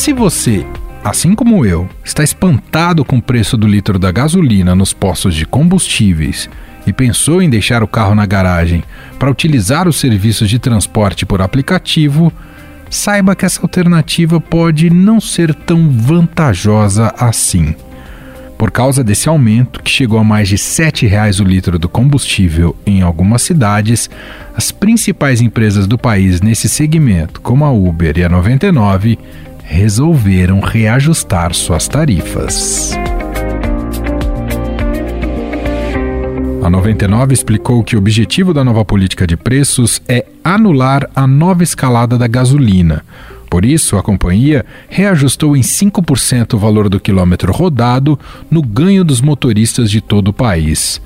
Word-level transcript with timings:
Se 0.00 0.14
você, 0.14 0.64
assim 1.04 1.34
como 1.34 1.62
eu, 1.66 1.86
está 2.02 2.24
espantado 2.24 3.04
com 3.04 3.18
o 3.18 3.22
preço 3.22 3.54
do 3.54 3.66
litro 3.66 3.98
da 3.98 4.10
gasolina 4.10 4.74
nos 4.74 4.94
postos 4.94 5.34
de 5.34 5.44
combustíveis 5.44 6.48
e 6.86 6.92
pensou 6.92 7.42
em 7.42 7.50
deixar 7.50 7.82
o 7.82 7.86
carro 7.86 8.14
na 8.14 8.24
garagem 8.24 8.82
para 9.18 9.30
utilizar 9.30 9.86
os 9.86 10.00
serviços 10.00 10.48
de 10.48 10.58
transporte 10.58 11.26
por 11.26 11.42
aplicativo, 11.42 12.32
saiba 12.88 13.36
que 13.36 13.44
essa 13.44 13.60
alternativa 13.60 14.40
pode 14.40 14.88
não 14.88 15.20
ser 15.20 15.54
tão 15.54 15.90
vantajosa 15.90 17.12
assim. 17.18 17.74
Por 18.56 18.70
causa 18.70 19.04
desse 19.04 19.28
aumento, 19.28 19.82
que 19.82 19.90
chegou 19.90 20.18
a 20.18 20.24
mais 20.24 20.48
de 20.48 20.54
R$ 20.54 20.60
7,00 20.60 21.40
o 21.40 21.44
litro 21.44 21.78
do 21.78 21.90
combustível 21.90 22.74
em 22.86 23.02
algumas 23.02 23.42
cidades, 23.42 24.08
as 24.56 24.72
principais 24.72 25.42
empresas 25.42 25.86
do 25.86 25.98
país 25.98 26.40
nesse 26.40 26.70
segmento, 26.70 27.38
como 27.42 27.66
a 27.66 27.70
Uber 27.70 28.16
e 28.16 28.24
a 28.24 28.30
99, 28.30 29.18
resolveram 29.70 30.58
reajustar 30.58 31.54
suas 31.54 31.86
tarifas. 31.86 32.92
A 36.60 36.68
99 36.68 37.32
explicou 37.32 37.82
que 37.84 37.94
o 37.94 37.98
objetivo 38.00 38.52
da 38.52 38.64
nova 38.64 38.84
política 38.84 39.28
de 39.28 39.36
preços 39.36 40.02
é 40.08 40.26
anular 40.42 41.08
a 41.14 41.24
nova 41.24 41.62
escalada 41.62 42.18
da 42.18 42.26
gasolina. 42.26 43.04
Por 43.48 43.64
isso, 43.64 43.96
a 43.96 44.02
companhia 44.02 44.66
reajustou 44.88 45.56
em 45.56 45.60
5% 45.60 46.54
o 46.54 46.58
valor 46.58 46.88
do 46.88 46.98
quilômetro 46.98 47.52
rodado 47.52 48.18
no 48.50 48.62
ganho 48.62 49.04
dos 49.04 49.20
motoristas 49.20 49.88
de 49.88 50.00
todo 50.00 50.28
o 50.28 50.32
país. 50.32 51.00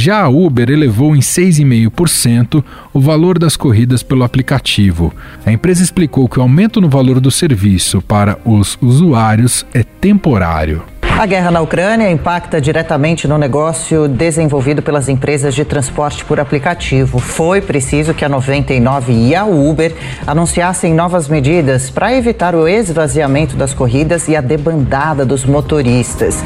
Já 0.00 0.22
a 0.22 0.28
Uber 0.30 0.70
elevou 0.70 1.14
em 1.14 1.20
6,5% 1.20 2.64
o 2.90 2.98
valor 2.98 3.38
das 3.38 3.54
corridas 3.54 4.02
pelo 4.02 4.24
aplicativo. 4.24 5.12
A 5.44 5.52
empresa 5.52 5.82
explicou 5.82 6.26
que 6.26 6.38
o 6.38 6.42
aumento 6.42 6.80
no 6.80 6.88
valor 6.88 7.20
do 7.20 7.30
serviço 7.30 8.00
para 8.00 8.38
os 8.42 8.78
usuários 8.80 9.66
é 9.74 9.82
temporário. 9.82 10.82
A 11.02 11.26
guerra 11.26 11.50
na 11.50 11.60
Ucrânia 11.60 12.10
impacta 12.10 12.62
diretamente 12.62 13.28
no 13.28 13.36
negócio 13.36 14.08
desenvolvido 14.08 14.80
pelas 14.80 15.06
empresas 15.06 15.54
de 15.54 15.66
transporte 15.66 16.24
por 16.24 16.40
aplicativo. 16.40 17.18
Foi 17.18 17.60
preciso 17.60 18.14
que 18.14 18.24
a 18.24 18.28
99 18.30 19.12
e 19.12 19.34
a 19.34 19.44
Uber 19.44 19.94
anunciassem 20.26 20.94
novas 20.94 21.28
medidas 21.28 21.90
para 21.90 22.16
evitar 22.16 22.54
o 22.54 22.66
esvaziamento 22.66 23.54
das 23.54 23.74
corridas 23.74 24.28
e 24.28 24.34
a 24.34 24.40
debandada 24.40 25.26
dos 25.26 25.44
motoristas. 25.44 26.42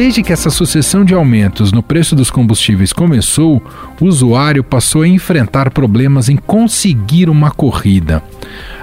Desde 0.00 0.22
que 0.22 0.32
essa 0.32 0.48
sucessão 0.48 1.04
de 1.04 1.12
aumentos 1.12 1.72
no 1.72 1.82
preço 1.82 2.16
dos 2.16 2.30
combustíveis 2.30 2.90
começou, 2.90 3.62
o 4.00 4.06
usuário 4.06 4.64
passou 4.64 5.02
a 5.02 5.06
enfrentar 5.06 5.70
problemas 5.70 6.30
em 6.30 6.38
conseguir 6.38 7.28
uma 7.28 7.50
corrida. 7.50 8.22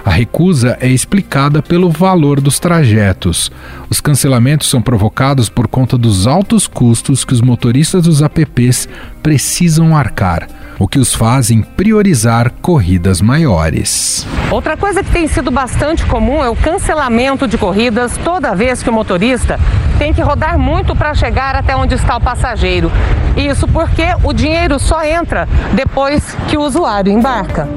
A 0.04 0.10
recusa 0.10 0.78
é 0.80 0.88
explicada 0.88 1.60
pelo 1.60 1.90
valor 1.90 2.40
dos 2.40 2.60
trajetos. 2.60 3.50
Os 3.90 4.00
cancelamentos 4.00 4.70
são 4.70 4.80
provocados 4.80 5.48
por 5.48 5.66
conta 5.66 5.98
dos 5.98 6.28
altos 6.28 6.68
custos 6.68 7.24
que 7.24 7.32
os 7.32 7.40
motoristas 7.40 8.04
dos 8.04 8.22
apps 8.22 8.88
precisam 9.20 9.96
arcar 9.96 10.46
o 10.78 10.86
que 10.86 10.98
os 10.98 11.14
fazem 11.14 11.62
priorizar 11.62 12.52
corridas 12.62 13.20
maiores. 13.20 14.26
Outra 14.50 14.76
coisa 14.76 15.02
que 15.02 15.10
tem 15.10 15.26
sido 15.26 15.50
bastante 15.50 16.06
comum 16.06 16.42
é 16.42 16.48
o 16.48 16.56
cancelamento 16.56 17.48
de 17.48 17.58
corridas 17.58 18.16
toda 18.24 18.54
vez 18.54 18.82
que 18.82 18.88
o 18.88 18.92
motorista 18.92 19.58
tem 19.98 20.14
que 20.14 20.22
rodar 20.22 20.58
muito 20.58 20.94
para 20.94 21.14
chegar 21.14 21.56
até 21.56 21.74
onde 21.76 21.94
está 21.94 22.16
o 22.16 22.20
passageiro. 22.20 22.90
Isso 23.36 23.66
porque 23.66 24.04
o 24.22 24.32
dinheiro 24.32 24.78
só 24.78 25.04
entra 25.04 25.48
depois 25.74 26.36
que 26.48 26.56
o 26.56 26.62
usuário 26.62 27.12
embarca. 27.12 27.68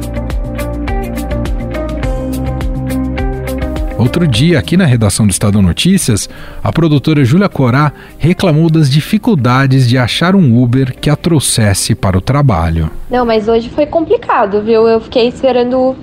Outro 4.01 4.27
dia, 4.27 4.57
aqui 4.57 4.75
na 4.75 4.83
redação 4.83 5.27
do 5.27 5.29
Estado 5.29 5.61
Notícias, 5.61 6.27
a 6.63 6.71
produtora 6.71 7.23
Júlia 7.23 7.47
Corá 7.47 7.93
reclamou 8.17 8.67
das 8.67 8.89
dificuldades 8.89 9.87
de 9.87 9.95
achar 9.95 10.35
um 10.35 10.59
Uber 10.59 10.95
que 10.99 11.07
a 11.07 11.15
trouxesse 11.15 11.93
para 11.93 12.17
o 12.17 12.21
trabalho. 12.21 12.89
Não, 13.11 13.23
mas 13.23 13.47
hoje 13.47 13.69
foi 13.69 13.85
complicado, 13.85 14.59
viu? 14.63 14.87
Eu 14.87 14.99
fiquei 15.01 15.27
esperando 15.27 15.95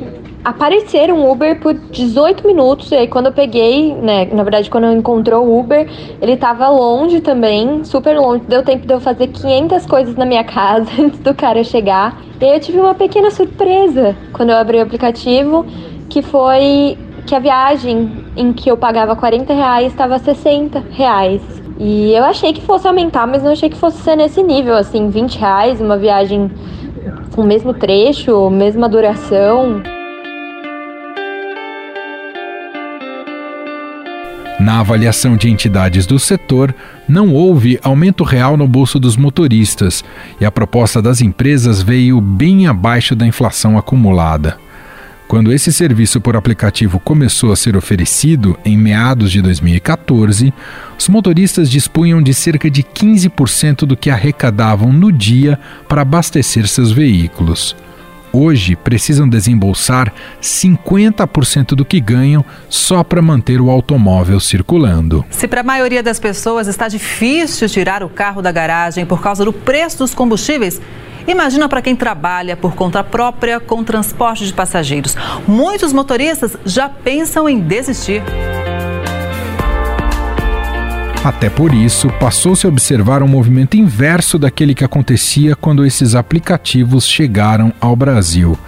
aparecer 0.45 1.13
um 1.13 1.29
Uber 1.29 1.59
por 1.59 1.75
18 1.75 2.47
minutos. 2.47 2.93
E 2.93 2.95
aí, 2.95 3.09
quando 3.09 3.27
eu 3.27 3.33
peguei, 3.33 3.93
né? 3.97 4.27
Na 4.27 4.45
verdade, 4.45 4.71
quando 4.71 4.85
eu 4.85 4.93
encontrou 4.93 5.45
o 5.45 5.59
Uber, 5.59 5.91
ele 6.23 6.37
tava 6.37 6.69
longe 6.69 7.21
também, 7.21 7.83
super 7.83 8.17
longe. 8.17 8.45
Deu 8.47 8.63
tempo 8.63 8.87
de 8.87 8.95
eu 8.95 9.01
fazer 9.01 9.27
500 9.27 9.87
coisas 9.87 10.15
na 10.15 10.25
minha 10.25 10.45
casa 10.47 10.89
antes 11.01 11.19
do 11.19 11.35
cara 11.35 11.65
chegar. 11.65 12.23
E 12.41 12.45
aí, 12.45 12.55
eu 12.55 12.61
tive 12.61 12.79
uma 12.79 12.95
pequena 12.95 13.33
surpresa 13.33 14.15
quando 14.33 14.51
eu 14.51 14.57
abri 14.57 14.79
o 14.79 14.83
aplicativo, 14.83 15.67
que 16.09 16.23
foi 16.23 16.97
que 17.29 17.35
a 17.35 17.39
viagem 17.39 18.25
em 18.35 18.55
que 18.55 18.71
eu 18.71 18.77
pagava 18.77 19.15
40 19.15 19.53
reais 19.53 19.93
estava 19.93 20.19
60 20.19 20.83
reais. 20.91 21.43
E 21.79 22.13
eu 22.13 22.25
achei 22.25 22.55
que 22.55 22.63
fosse 22.63 22.89
aumentar, 22.89 23.27
mas 23.27 23.43
não 23.43 23.53
achei 23.53 23.69
que 23.69 23.77
fosse 23.77 23.99
ser 23.99 24.17
nesse 24.17 24.43
nível, 24.43 24.75
assim, 24.75 25.11
20 25.11 25.37
reais, 25.37 25.79
uma 25.79 25.99
viagem 25.99 26.51
com 27.35 27.43
o 27.43 27.45
mesmo 27.45 27.75
trecho, 27.75 28.49
mesma 28.49 28.89
duração. 28.89 29.83
Na 34.59 34.81
avaliação 34.81 35.37
de 35.37 35.51
entidades 35.51 36.07
do 36.07 36.19
setor, 36.19 36.75
não 37.07 37.35
houve 37.35 37.79
aumento 37.83 38.25
real 38.25 38.57
no 38.57 38.67
bolso 38.67 38.99
dos 38.99 39.19
motoristas 39.19 40.03
e 40.41 40.47
a 40.47 40.51
proposta 40.51 41.03
das 41.03 41.21
empresas 41.21 41.83
veio 41.83 42.21
bem 42.23 42.67
abaixo 42.67 43.15
da 43.15 43.27
inflação 43.27 43.77
acumulada. 43.77 44.57
Quando 45.29 45.53
esse 45.53 45.71
serviço 45.71 46.23
por 46.23 46.39
aplicativo 46.39 46.99
começou 46.99 47.53
a 47.53 47.57
ser 47.57 47.77
oferecido, 47.77 48.59
em 48.65 48.79
meados 48.79 49.31
de 49.31 49.43
2014, 49.43 50.55
os 50.99 51.07
motoristas 51.07 51.71
dispunham 51.71 52.23
de 52.23 52.33
cerca 52.33 52.71
de 52.71 52.83
15% 52.83 53.85
do 53.85 53.95
que 53.95 54.09
arrecadavam 54.09 54.91
no 54.91 55.13
dia 55.13 55.59
para 55.87 56.01
abastecer 56.01 56.67
seus 56.67 56.91
veículos. 56.91 57.77
Hoje 58.33 58.75
precisam 58.75 59.29
desembolsar 59.29 60.15
50% 60.41 61.75
do 61.75 61.85
que 61.85 62.01
ganham 62.01 62.43
só 62.71 63.05
para 63.05 63.21
manter 63.21 63.61
o 63.61 63.69
automóvel 63.69 64.41
circulando. 64.41 65.27
Se 65.29 65.47
para 65.47 65.61
a 65.61 65.65
maioria 65.65 66.03
das 66.03 66.19
pessoas 66.19 66.67
está 66.69 66.89
difícil 66.89 67.69
tirar 67.69 68.03
o 68.03 68.09
carro 68.09 68.41
da 68.41 68.51
garagem 68.51 69.05
por 69.05 69.21
causa 69.21 69.45
do 69.45 69.53
preço 69.53 69.99
dos 69.99 70.15
combustíveis, 70.15 70.81
Imagina 71.29 71.69
para 71.69 71.83
quem 71.83 71.95
trabalha 71.95 72.57
por 72.57 72.75
conta 72.75 73.05
própria 73.05 73.61
com 73.61 73.85
transporte 73.85 74.47
de 74.47 74.55
passageiros. 74.55 75.15
Muitos 75.47 75.93
motoristas 75.93 76.57
já 76.65 76.89
pensam 76.89 77.47
em 77.47 77.61
desistir. 77.61 78.23
Até 81.23 81.51
por 81.51 81.75
isso, 81.75 82.09
passou-se 82.19 82.65
a 82.65 82.71
observar 82.71 83.23
um 83.23 83.29
movimento 83.29 83.77
inverso 83.77 84.39
daquele 84.39 84.75
que 84.75 84.85
acontecia 84.85 85.55
quando 85.55 85.85
esses 85.85 86.15
aplicativos 86.15 87.07
chegaram 87.07 87.75
ao 87.79 87.95
Brasil. 87.95 88.59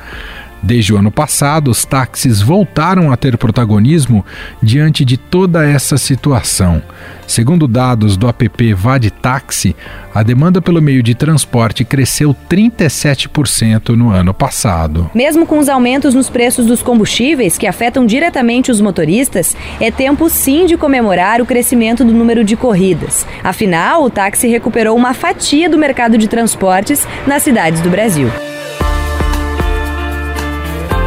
Desde 0.62 0.92
o 0.92 0.98
ano 0.98 1.10
passado, 1.10 1.70
os 1.70 1.84
táxis 1.84 2.40
voltaram 2.40 3.10
a 3.10 3.16
ter 3.16 3.38
protagonismo 3.38 4.24
diante 4.62 5.04
de 5.04 5.16
toda 5.16 5.66
essa 5.66 5.96
situação. 5.96 6.82
Segundo 7.26 7.68
dados 7.68 8.16
do 8.16 8.28
app 8.28 8.74
Vadtaxi, 8.74 9.74
a 10.12 10.22
demanda 10.22 10.60
pelo 10.60 10.82
meio 10.82 11.02
de 11.02 11.14
transporte 11.14 11.84
cresceu 11.84 12.34
37% 12.50 13.90
no 13.90 14.10
ano 14.10 14.34
passado. 14.34 15.10
Mesmo 15.14 15.46
com 15.46 15.58
os 15.58 15.68
aumentos 15.68 16.12
nos 16.12 16.28
preços 16.28 16.66
dos 16.66 16.82
combustíveis 16.82 17.56
que 17.56 17.66
afetam 17.66 18.04
diretamente 18.04 18.70
os 18.70 18.80
motoristas, 18.80 19.56
é 19.80 19.90
tempo 19.90 20.28
sim 20.28 20.66
de 20.66 20.76
comemorar 20.76 21.40
o 21.40 21.46
crescimento 21.46 22.04
do 22.04 22.12
número 22.12 22.44
de 22.44 22.56
corridas. 22.56 23.24
Afinal, 23.44 24.04
o 24.04 24.10
táxi 24.10 24.48
recuperou 24.48 24.96
uma 24.96 25.14
fatia 25.14 25.70
do 25.70 25.78
mercado 25.78 26.18
de 26.18 26.28
transportes 26.28 27.06
nas 27.26 27.42
cidades 27.44 27.80
do 27.80 27.88
Brasil. 27.88 28.28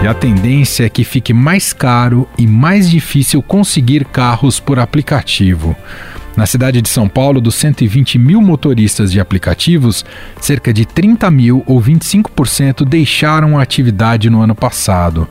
E 0.04 0.08
a 0.08 0.14
tendência 0.14 0.86
é 0.86 0.90
que 0.90 1.06
fique 1.06 1.34
mais 1.34 1.72
caro 1.72 2.28
e 2.38 2.46
mais 2.46 2.92
difícil 2.92 3.42
conseguir 3.42 4.04
carros 4.04 4.60
por 4.60 4.78
aplicativo. 4.78 5.74
Na 6.36 6.46
cidade 6.46 6.82
de 6.82 6.90
São 6.90 7.08
Paulo, 7.08 7.40
dos 7.40 7.56
120 7.56 8.20
mil 8.20 8.42
motoristas 8.42 9.14
de 9.14 9.22
aplicativos, 9.22 10.04
cerca 10.42 10.74
de 10.74 10.86
30 10.86 11.32
mil 11.32 11.64
ou 11.66 11.82
25% 11.82 12.84
deixaram 12.84 13.58
a 13.58 13.62
atividade 13.62 14.30
no 14.30 14.42
ano 14.42 14.54
passado. 14.54 15.26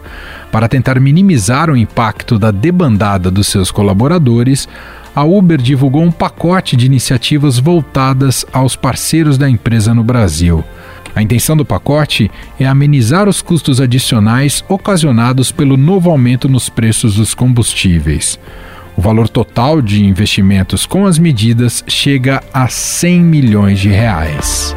Para 0.51 0.71
tentar 0.71 0.99
minimizar 0.99 1.69
o 1.69 1.77
impacto 1.77 2.39
da 2.39 2.51
debandada 2.51 3.31
dos 3.31 3.49
seus 3.49 3.71
colaboradores, 3.71 4.67
a 5.15 5.23
Uber 5.23 5.61
divulgou 5.61 6.03
um 6.03 6.11
pacote 6.11 6.79
de 6.79 6.87
iniciativas 6.87 7.59
voltadas 7.59 8.47
aos 8.51 8.75
parceiros 8.75 9.37
da 9.37 9.51
empresa 9.51 9.93
no 9.93 10.03
Brasil. 10.03 10.65
A 11.14 11.23
intenção 11.23 11.56
do 11.56 11.64
pacote 11.64 12.31
é 12.59 12.67
amenizar 12.67 13.29
os 13.29 13.43
custos 13.43 13.81
adicionais 13.81 14.64
ocasionados 14.69 15.53
pelo 15.53 15.76
novo 15.76 16.11
aumento 16.11 16.49
nos 16.49 16.69
preços 16.69 17.17
dos 17.17 17.35
combustíveis. 17.35 18.38
O 18.97 19.00
valor 19.00 19.29
total 19.29 19.81
de 19.81 20.05
investimentos 20.05 20.87
com 20.87 21.06
as 21.06 21.19
medidas 21.19 21.85
chega 21.87 22.43
a 22.53 22.69
100 22.69 23.20
milhões 23.20 23.81
de 23.81 23.88
reais. 23.88 24.75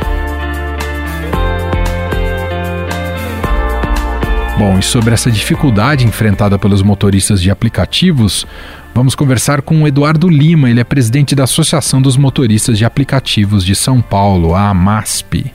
Bom, 4.57 4.79
e 4.79 4.81
sobre 4.81 5.13
essa 5.13 5.29
dificuldade 5.29 6.05
enfrentada 6.05 6.57
pelos 6.57 6.81
motoristas 6.81 7.41
de 7.41 7.51
aplicativos, 7.51 8.47
vamos 8.93 9.13
conversar 9.13 9.61
com 9.61 9.83
o 9.83 9.87
Eduardo 9.87 10.29
Lima, 10.29 10.69
ele 10.69 10.79
é 10.79 10.83
presidente 10.85 11.35
da 11.35 11.43
Associação 11.43 12.01
dos 12.01 12.15
Motoristas 12.15 12.77
de 12.77 12.85
Aplicativos 12.85 13.65
de 13.65 13.75
São 13.75 14.01
Paulo, 14.01 14.55
a 14.55 14.69
AMASP. 14.69 15.51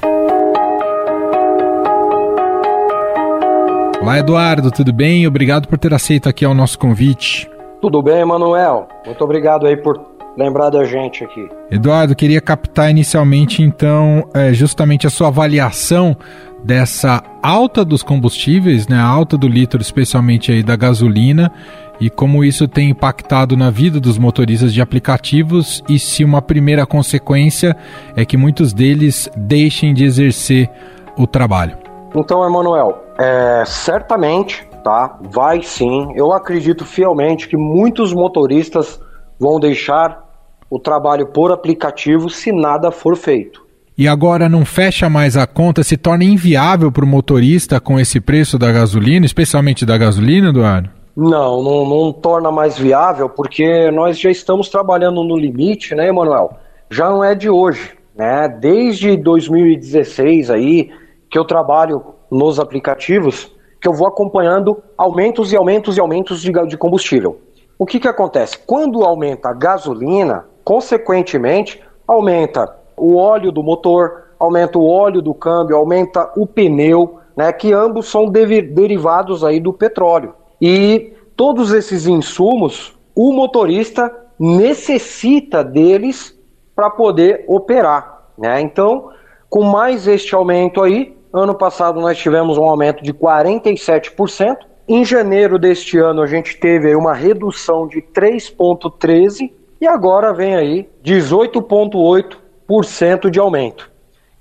Olá, 4.00 4.18
Eduardo, 4.18 4.70
tudo 4.70 4.94
bem? 4.94 5.26
Obrigado 5.26 5.68
por 5.68 5.78
ter 5.78 5.92
aceito 5.92 6.26
aqui 6.26 6.46
o 6.46 6.54
nosso 6.54 6.78
convite. 6.78 7.50
Tudo 7.82 8.02
bem, 8.02 8.24
Manuel. 8.24 8.88
Muito 9.04 9.22
obrigado 9.22 9.66
aí 9.66 9.76
por 9.76 10.00
lembrar 10.38 10.70
da 10.70 10.84
gente 10.84 11.22
aqui. 11.22 11.46
Eduardo, 11.70 12.14
queria 12.14 12.40
captar 12.40 12.90
inicialmente, 12.90 13.62
então, 13.62 14.26
é, 14.32 14.54
justamente 14.54 15.06
a 15.06 15.10
sua 15.10 15.28
avaliação 15.28 16.16
dessa 16.64 17.22
alta 17.42 17.84
dos 17.84 18.02
combustíveis, 18.02 18.88
né, 18.88 18.96
a 18.96 19.04
alta 19.04 19.36
do 19.36 19.46
litro, 19.46 19.82
especialmente 19.82 20.50
aí 20.50 20.62
da 20.62 20.76
gasolina, 20.76 21.52
e 22.00 22.08
como 22.08 22.42
isso 22.42 22.66
tem 22.66 22.88
impactado 22.88 23.54
na 23.54 23.70
vida 23.70 24.00
dos 24.00 24.16
motoristas 24.16 24.72
de 24.72 24.80
aplicativos 24.80 25.84
e 25.90 25.98
se 25.98 26.24
uma 26.24 26.40
primeira 26.40 26.86
consequência 26.86 27.76
é 28.16 28.24
que 28.24 28.38
muitos 28.38 28.72
deles 28.72 29.30
deixem 29.36 29.92
de 29.92 30.04
exercer 30.04 30.70
o 31.18 31.26
trabalho. 31.26 31.76
Então, 32.16 32.44
Emanuel, 32.44 32.98
é, 33.20 33.64
certamente, 33.66 34.66
tá? 34.82 35.18
Vai 35.30 35.62
sim. 35.62 36.12
Eu 36.14 36.32
acredito 36.32 36.84
fielmente 36.84 37.46
que 37.46 37.56
muitos 37.56 38.12
motoristas 38.12 39.00
vão 39.38 39.60
deixar 39.60 40.24
o 40.70 40.78
trabalho 40.78 41.26
por 41.26 41.52
aplicativo 41.52 42.30
se 42.30 42.50
nada 42.52 42.90
for 42.90 43.16
feito 43.16 43.70
e 44.00 44.08
agora 44.08 44.48
não 44.48 44.64
fecha 44.64 45.10
mais 45.10 45.36
a 45.36 45.46
conta, 45.46 45.82
se 45.82 45.94
torna 45.94 46.24
inviável 46.24 46.90
para 46.90 47.04
o 47.04 47.06
motorista 47.06 47.78
com 47.78 48.00
esse 48.00 48.18
preço 48.18 48.58
da 48.58 48.72
gasolina, 48.72 49.26
especialmente 49.26 49.84
da 49.84 49.98
gasolina, 49.98 50.48
Eduardo? 50.48 50.88
Não, 51.14 51.62
não, 51.62 51.86
não 51.86 52.10
torna 52.10 52.50
mais 52.50 52.78
viável, 52.78 53.28
porque 53.28 53.90
nós 53.90 54.18
já 54.18 54.30
estamos 54.30 54.70
trabalhando 54.70 55.22
no 55.22 55.36
limite, 55.36 55.94
né, 55.94 56.08
Emanuel? 56.08 56.56
Já 56.90 57.10
não 57.10 57.22
é 57.22 57.34
de 57.34 57.50
hoje, 57.50 57.90
né? 58.16 58.48
Desde 58.48 59.18
2016 59.18 60.50
aí 60.50 60.90
que 61.30 61.38
eu 61.38 61.44
trabalho 61.44 62.02
nos 62.30 62.60
aplicativos, 62.60 63.52
que 63.80 63.88
eu 63.88 63.92
vou 63.92 64.06
acompanhando 64.06 64.82
aumentos 64.96 65.52
e 65.52 65.56
aumentos 65.56 65.96
e 65.96 66.00
aumentos 66.00 66.42
de, 66.42 66.52
de 66.66 66.76
combustível. 66.76 67.40
O 67.78 67.86
que 67.86 67.98
que 67.98 68.08
acontece? 68.08 68.58
Quando 68.58 69.02
aumenta 69.02 69.48
a 69.48 69.54
gasolina, 69.54 70.44
consequentemente, 70.62 71.82
aumenta 72.06 72.76
o 72.96 73.16
óleo 73.16 73.50
do 73.50 73.62
motor, 73.62 74.24
aumenta 74.38 74.78
o 74.78 74.86
óleo 74.86 75.22
do 75.22 75.32
câmbio, 75.32 75.76
aumenta 75.76 76.30
o 76.36 76.46
pneu, 76.46 77.18
né, 77.36 77.52
que 77.52 77.72
ambos 77.72 78.10
são 78.10 78.30
de 78.30 78.60
derivados 78.62 79.42
aí 79.42 79.58
do 79.58 79.72
petróleo. 79.72 80.34
E 80.60 81.14
todos 81.34 81.72
esses 81.72 82.06
insumos, 82.06 82.94
o 83.14 83.32
motorista 83.32 84.14
necessita 84.38 85.64
deles 85.64 86.38
para 86.74 86.90
poder 86.90 87.44
operar. 87.48 88.26
Né? 88.36 88.60
Então, 88.60 89.10
com 89.48 89.64
mais 89.64 90.06
este 90.06 90.34
aumento 90.34 90.82
aí, 90.82 91.16
ano 91.32 91.54
passado 91.54 92.00
nós 92.00 92.18
tivemos 92.18 92.58
um 92.58 92.64
aumento 92.64 93.00
de 93.02 93.14
47%. 93.14 94.58
Em 94.88 95.04
janeiro 95.04 95.56
deste 95.58 95.98
ano 95.98 96.22
a 96.22 96.26
gente 96.26 96.56
teve 96.58 96.92
uma 96.94 97.12
redução 97.14 97.86
de 97.86 98.00
3,13% 98.02 99.50
e 99.80 99.86
agora 99.86 100.32
vem 100.32 100.56
aí 100.56 100.88
18,8% 101.04 103.30
de 103.30 103.38
aumento. 103.38 103.88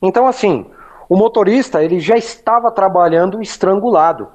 Então, 0.01 0.25
assim, 0.25 0.65
o 1.07 1.15
motorista 1.15 1.83
ele 1.83 1.99
já 1.99 2.17
estava 2.17 2.71
trabalhando 2.71 3.39
estrangulado. 3.41 4.27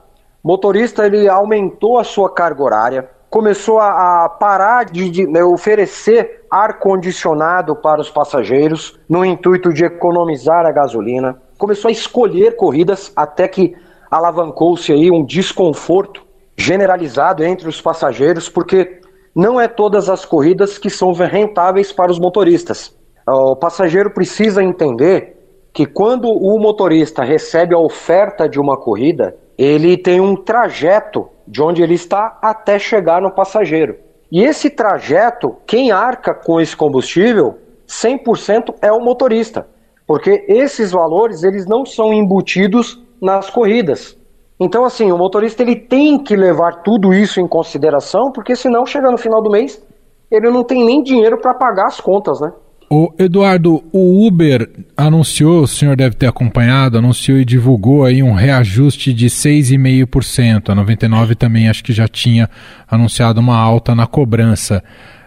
O 0.43 0.49
motorista 0.49 1.07
ele 1.07 1.29
aumentou 1.29 1.99
a 1.99 2.05
sua 2.05 2.31
carga 2.31 2.63
horária, 2.63 3.11
começou 3.31 3.81
a, 3.81 4.25
a 4.25 4.29
parar 4.29 4.85
de, 4.85 5.11
de 5.11 5.27
né, 5.27 5.43
oferecer 5.43 6.45
ar 6.51 6.79
condicionado 6.79 7.75
para 7.75 8.01
os 8.01 8.09
passageiros 8.09 8.97
no 9.09 9.25
intuito 9.25 9.73
de 9.73 9.85
economizar 9.85 10.65
a 10.65 10.71
gasolina, 10.71 11.43
começou 11.59 11.89
a 11.89 11.93
escolher 11.93 12.57
corridas 12.57 13.13
até 13.15 13.49
que 13.49 13.75
alavancou-se 14.11 14.93
aí 14.93 15.11
um 15.11 15.25
desconforto 15.25 16.23
generalizado 16.57 17.45
entre 17.45 17.69
os 17.69 17.81
passageiros, 17.81 18.49
porque 18.49 19.01
não 19.35 19.61
é 19.61 19.67
todas 19.67 20.09
as 20.09 20.25
corridas 20.25 20.79
que 20.79 20.89
são 20.89 21.13
rentáveis 21.13 21.93
para 21.93 22.13
os 22.13 22.19
motoristas. 22.19 22.95
O 23.27 23.57
passageiro 23.57 24.11
precisa 24.11 24.63
entender 24.63 25.35
que 25.73 25.87
quando 25.87 26.29
o 26.29 26.59
motorista 26.59 27.25
recebe 27.25 27.75
a 27.75 27.79
oferta 27.79 28.49
de 28.49 28.61
uma 28.61 28.77
corrida, 28.77 29.37
ele 29.59 29.97
tem 29.97 30.21
um 30.21 30.37
trajeto 30.37 31.29
de 31.47 31.61
onde 31.61 31.83
ele 31.83 31.95
está 31.95 32.39
até 32.41 32.79
chegar 32.79 33.21
no 33.21 33.31
passageiro. 33.31 33.97
E 34.31 34.43
esse 34.43 34.71
trajeto, 34.71 35.57
quem 35.67 35.91
arca 35.91 36.33
com 36.33 36.61
esse 36.61 36.77
combustível, 36.77 37.59
100% 37.89 38.75
é 38.81 38.93
o 38.93 39.01
motorista, 39.01 39.67
porque 40.07 40.45
esses 40.49 40.93
valores 40.93 41.43
eles 41.43 41.67
não 41.67 41.85
são 41.85 42.13
embutidos 42.13 43.03
nas 43.21 43.51
corridas. 43.51 44.17
Então 44.59 44.85
assim, 44.85 45.11
o 45.11 45.19
motorista 45.19 45.63
ele 45.63 45.77
tem 45.77 46.19
que 46.19 46.37
levar 46.37 46.83
tudo 46.83 47.13
isso 47.13 47.41
em 47.41 47.49
consideração, 47.49 48.31
porque 48.31 48.55
senão 48.55 48.87
chega 48.87 49.11
no 49.11 49.19
final 49.19 49.43
do 49.43 49.51
mês, 49.51 49.83
ele 50.31 50.51
não 50.51 50.65
tem 50.65 50.85
nem 50.85 51.03
dinheiro 51.03 51.39
para 51.39 51.55
pagar 51.55 51.87
as 51.87 52.01
contas, 52.01 52.41
né? 52.41 52.53
O 52.91 53.13
Eduardo, 53.19 53.83
o 53.93 54.27
Uber 54.27 54.71
anunciou, 54.97 55.63
o 55.63 55.67
senhor 55.67 55.97
deve 55.97 56.15
ter 56.15 56.27
acompanhado, 56.27 56.99
anunciou 56.99 57.39
e 57.39 57.45
divulgou 57.45 58.05
aí 58.05 58.23
um 58.23 58.35
reajuste 58.35 59.13
de 59.13 59.27
6,5%. 59.27 60.71
A 60.71 60.75
99 60.75 61.35
também 61.35 61.69
acho 61.69 61.83
que 61.83 61.93
já 61.93 62.07
tinha 62.07 62.49
anunciado 62.89 63.41
uma 63.41 63.57
alta 63.57 63.95
na 63.95 64.07
cobrança. 64.07 64.85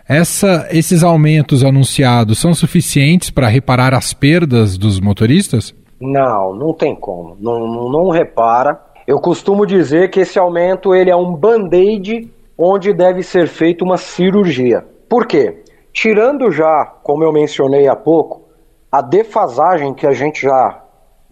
Essa, 0.08 0.70
esses 0.72 1.04
aumentos 1.04 1.66
anunciados 1.66 2.40
são 2.40 2.54
suficientes 2.54 3.30
para 3.30 3.50
reparar 3.50 3.94
as 3.94 4.14
perdas 4.14 4.78
dos 4.78 5.02
motoristas? 5.02 5.76
Não, 6.00 6.56
não 6.56 6.74
tem 6.74 6.96
como. 6.96 7.36
Não, 7.40 7.60
não, 7.60 7.92
não 7.92 8.10
repara. 8.10 8.80
Eu 9.06 9.20
costumo 9.20 9.66
dizer 9.66 10.10
que 10.10 10.22
esse 10.22 10.40
aumento 10.40 10.96
ele 10.96 11.10
é 11.10 11.16
um 11.16 11.34
band-aid 11.34 12.32
onde 12.58 12.94
deve 12.94 13.22
ser 13.22 13.50
feita 13.50 13.84
uma 13.84 13.98
cirurgia. 13.98 14.86
Por 15.10 15.28
quê? 15.28 15.64
Tirando 15.92 16.52
já, 16.52 16.86
como 17.04 17.26
eu 17.26 17.34
mencionei 17.34 17.90
há 17.90 17.96
pouco, 17.96 18.48
a 18.90 19.02
defasagem 19.02 19.94
que 19.94 20.08
a 20.08 20.12
gente 20.12 20.42
já, 20.42 20.84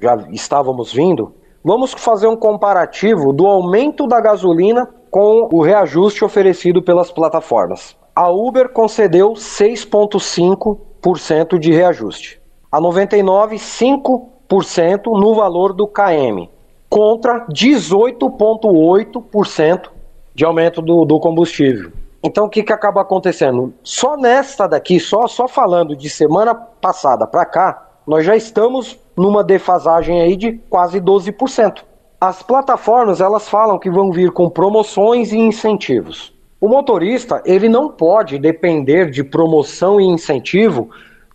já 0.01 0.17
estávamos 0.31 0.91
vindo, 0.91 1.33
vamos 1.63 1.93
fazer 1.93 2.27
um 2.27 2.35
comparativo 2.35 3.31
do 3.31 3.47
aumento 3.47 4.05
da 4.05 4.19
gasolina 4.19 4.85
com 5.09 5.47
o 5.49 5.61
reajuste 5.61 6.25
oferecido 6.25 6.81
pelas 6.83 7.09
plataformas. 7.09 7.95
A 8.15 8.29
Uber 8.29 8.69
concedeu 8.69 9.33
6,5% 9.33 11.59
de 11.59 11.73
reajuste. 11.73 12.39
A 12.71 12.79
99, 12.79 13.57
5% 13.57 15.19
no 15.19 15.35
valor 15.35 15.73
do 15.73 15.85
KM, 15.85 16.49
contra 16.89 17.45
18,8% 17.47 19.89
de 20.33 20.45
aumento 20.45 20.81
do, 20.81 21.03
do 21.03 21.19
combustível. 21.19 21.91
Então 22.23 22.45
o 22.45 22.49
que, 22.49 22.63
que 22.63 22.71
acaba 22.71 23.01
acontecendo? 23.01 23.73
Só 23.83 24.15
nesta 24.15 24.65
daqui, 24.65 24.97
só, 24.97 25.27
só 25.27 25.45
falando 25.45 25.93
de 25.93 26.09
semana 26.09 26.55
passada 26.55 27.27
para 27.27 27.45
cá, 27.45 27.85
nós 28.07 28.25
já 28.25 28.37
estamos 28.37 28.97
numa 29.17 29.43
defasagem 29.43 30.21
aí 30.21 30.37
de 30.37 30.53
quase 30.69 31.01
12%. 31.01 31.83
As 32.21 32.41
plataformas 32.41 33.19
elas 33.19 33.49
falam 33.49 33.77
que 33.77 33.91
vão 33.91 34.09
vir 34.09 34.31
com 34.31 34.49
promoções 34.49 35.33
e 35.33 35.37
incentivos. 35.37 36.33
O 36.65 36.67
motorista 36.67 37.43
ele 37.45 37.69
não 37.69 37.89
pode 37.89 38.39
depender 38.39 39.11
de 39.11 39.23
promoção 39.23 40.01
e 40.01 40.03
incentivo 40.03 40.89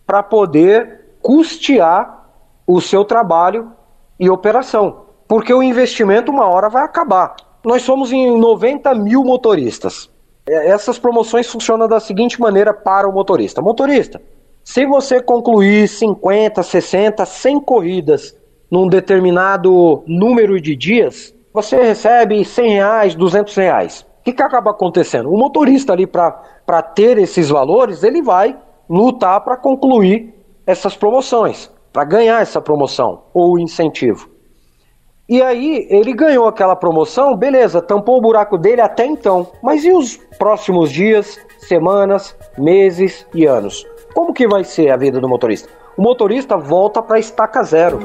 para 0.05 0.21
poder 0.21 1.05
custear 1.21 2.27
o 2.67 2.81
seu 2.81 3.05
trabalho 3.05 3.71
e 4.19 4.29
operação, 4.29 5.05
porque 5.29 5.53
o 5.53 5.63
investimento 5.63 6.33
uma 6.33 6.47
hora 6.47 6.67
vai 6.67 6.83
acabar. 6.83 7.37
Nós 7.63 7.81
somos 7.81 8.11
em 8.11 8.37
90 8.37 8.93
mil 8.93 9.23
motoristas. 9.23 10.09
É, 10.45 10.67
essas 10.67 10.99
promoções 10.99 11.47
funcionam 11.47 11.87
da 11.87 12.01
seguinte 12.01 12.37
maneira 12.37 12.73
para 12.73 13.07
o 13.07 13.13
motorista: 13.13 13.61
motorista, 13.61 14.21
se 14.65 14.85
você 14.85 15.21
concluir 15.21 15.87
50, 15.87 16.61
60, 16.61 17.25
100 17.25 17.61
corridas 17.61 18.35
num 18.69 18.85
determinado 18.85 20.03
número 20.05 20.59
de 20.59 20.75
dias, 20.75 21.33
você 21.53 21.81
recebe 21.81 22.43
100 22.43 22.69
reais, 22.69 23.15
200 23.15 23.55
reais. 23.55 24.10
O 24.21 24.23
que, 24.23 24.33
que 24.33 24.43
acaba 24.43 24.69
acontecendo? 24.69 25.31
O 25.31 25.37
motorista 25.37 25.93
ali, 25.93 26.05
para 26.05 26.81
ter 26.93 27.17
esses 27.17 27.49
valores, 27.49 28.03
ele 28.03 28.21
vai 28.21 28.55
lutar 28.87 29.43
para 29.43 29.57
concluir 29.57 30.31
essas 30.65 30.95
promoções, 30.95 31.71
para 31.91 32.05
ganhar 32.05 32.39
essa 32.39 32.61
promoção 32.61 33.23
ou 33.33 33.57
incentivo. 33.57 34.29
E 35.27 35.41
aí 35.41 35.87
ele 35.89 36.13
ganhou 36.13 36.47
aquela 36.47 36.75
promoção, 36.75 37.35
beleza, 37.35 37.81
tampou 37.81 38.19
o 38.19 38.21
buraco 38.21 38.59
dele 38.59 38.81
até 38.81 39.07
então. 39.07 39.47
Mas 39.63 39.83
e 39.83 39.91
os 39.91 40.17
próximos 40.37 40.91
dias, 40.91 41.39
semanas, 41.57 42.37
meses 42.55 43.25
e 43.33 43.47
anos? 43.47 43.87
Como 44.13 44.33
que 44.33 44.47
vai 44.47 44.63
ser 44.63 44.91
a 44.91 44.97
vida 44.97 45.19
do 45.19 45.27
motorista? 45.27 45.67
O 45.97 46.01
motorista 46.03 46.57
volta 46.57 47.01
para 47.01 47.17
estaca 47.17 47.63
zero. 47.63 47.97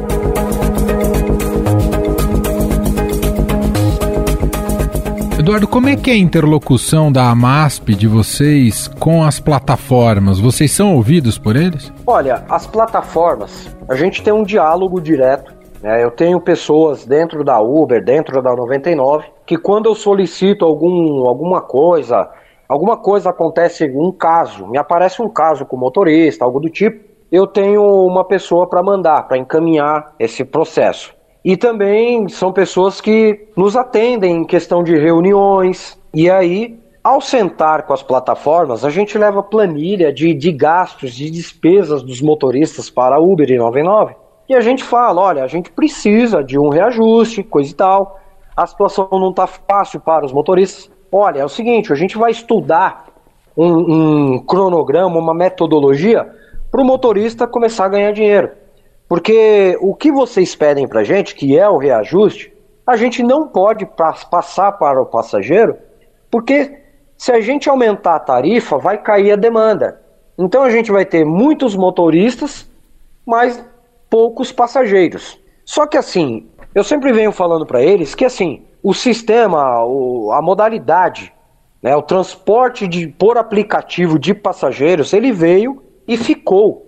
Eduardo, 5.47 5.69
como 5.69 5.89
é 5.89 5.95
que 5.95 6.11
é 6.11 6.15
a 6.15 6.17
interlocução 6.17 7.13
da 7.13 7.31
AMASP 7.31 7.95
de 7.95 8.09
vocês 8.09 8.89
com 8.99 9.23
as 9.23 9.39
plataformas? 9.39 10.41
Vocês 10.41 10.73
são 10.73 10.97
ouvidos 10.97 11.39
por 11.39 11.55
eles? 11.55 11.93
Olha, 12.05 12.45
as 12.49 12.67
plataformas, 12.67 13.73
a 13.89 13.95
gente 13.95 14.25
tem 14.25 14.33
um 14.33 14.43
diálogo 14.43 15.01
direto. 15.01 15.55
Né? 15.81 16.03
Eu 16.03 16.11
tenho 16.11 16.41
pessoas 16.41 17.07
dentro 17.07 17.45
da 17.45 17.61
Uber, 17.61 18.05
dentro 18.05 18.43
da 18.43 18.57
99, 18.57 19.29
que 19.47 19.57
quando 19.57 19.87
eu 19.87 19.95
solicito 19.95 20.65
algum, 20.65 21.25
alguma 21.29 21.61
coisa, 21.61 22.29
alguma 22.69 22.97
coisa 22.97 23.31
acontece, 23.31 23.89
um 23.95 24.11
caso, 24.11 24.67
me 24.67 24.79
aparece 24.79 25.23
um 25.23 25.29
caso 25.29 25.65
com 25.65 25.77
motorista, 25.77 26.45
algo 26.45 26.59
do 26.59 26.69
tipo, 26.69 27.05
eu 27.31 27.47
tenho 27.47 27.85
uma 28.05 28.25
pessoa 28.25 28.67
para 28.67 28.83
mandar, 28.83 29.29
para 29.29 29.39
encaminhar 29.39 30.13
esse 30.19 30.45
processo. 30.45 31.16
E 31.47 31.57
também 31.57 32.29
são 32.29 32.53
pessoas 32.53 33.01
que 33.01 33.47
nos 33.57 33.77
atendem 33.77 34.39
em 34.39 34.45
questão 34.45 34.83
de 34.83 34.99
reuniões. 34.99 35.97
E 36.13 36.29
aí, 36.29 36.77
ao 37.05 37.21
sentar 37.21 37.85
com 37.85 37.93
as 37.93 38.03
plataformas, 38.03 38.85
a 38.85 38.91
gente 38.91 39.17
leva 39.17 39.45
planilha 39.45 40.13
de, 40.13 40.35
de 40.35 40.51
gastos, 40.51 41.15
de 41.15 41.31
despesas 41.31 42.03
dos 42.03 42.21
motoristas 42.21 42.91
para 42.91 43.21
Uber 43.21 43.49
e 43.49 43.59
99. 43.59 44.17
E 44.49 44.57
a 44.57 44.61
gente 44.61 44.83
fala: 44.83 45.23
olha, 45.23 45.45
a 45.45 45.47
gente 45.47 45.71
precisa 45.71 46.43
de 46.43 46.59
um 46.59 46.69
reajuste, 46.69 47.45
coisa 47.45 47.71
e 47.71 47.75
tal. 47.75 48.19
A 48.57 48.67
situação 48.67 49.09
não 49.13 49.31
está 49.31 49.47
fácil 49.47 50.01
para 50.01 50.27
os 50.27 50.33
motoristas. 50.33 50.91
Olha, 51.13 51.39
é 51.39 51.45
o 51.45 51.49
seguinte: 51.49 51.93
a 51.93 51.97
gente 51.97 52.19
vai 52.19 52.33
estudar 52.33 53.07
um, 53.57 54.33
um 54.35 54.39
cronograma, 54.41 55.17
uma 55.17 55.33
metodologia 55.33 56.29
para 56.73 56.81
o 56.81 56.85
motorista 56.85 57.47
começar 57.47 57.85
a 57.85 57.89
ganhar 57.89 58.11
dinheiro. 58.11 58.51
Porque 59.09 59.77
o 59.81 59.95
que 59.95 60.11
vocês 60.11 60.55
pedem 60.55 60.87
para 60.87 61.01
a 61.01 61.05
gente, 61.05 61.35
que 61.35 61.59
é 61.59 61.69
o 61.69 61.79
reajuste, 61.79 62.53
a 62.87 62.97
gente 62.97 63.23
não 63.23 63.49
pode 63.49 63.87
passar 64.31 64.73
para 64.73 65.01
o 65.01 65.07
passageiro, 65.07 65.77
porque 66.31 66.79
se 67.17 67.33
a 67.33 67.41
gente 67.41 67.69
aumentar 67.69 68.17
a 68.17 68.21
tarifa, 68.21 68.79
vai 68.79 68.99
cair 68.99 69.33
a 69.33 69.37
demanda. 69.37 70.01
Então 70.39 70.63
a 70.63 70.71
gente 70.71 70.93
vai 70.93 71.05
ter 71.05 71.25
muitos 71.25 71.75
motoristas, 71.75 72.69
mas 73.25 73.65
poucos 74.11 74.53
passageiros. 74.53 75.39
Só 75.65 75.87
que 75.87 75.97
assim, 75.97 76.49
eu 76.75 76.85
sempre 76.85 77.13
venho 77.13 77.33
falando 77.33 77.65
para 77.65 77.83
eles 77.83 78.15
que 78.15 78.25
assim, 78.25 78.65
o 78.83 78.93
sistema, 78.93 79.81
a 80.33 80.43
modalidade, 80.43 81.33
né, 81.83 81.97
o 81.97 82.03
transporte 82.03 82.87
de, 82.87 83.09
por 83.09 83.39
aplicativo 83.39 84.19
de 84.19 84.35
passageiros, 84.35 85.13
ele 85.13 85.33
veio 85.33 85.83
e 86.07 86.17
ficou. 86.17 86.86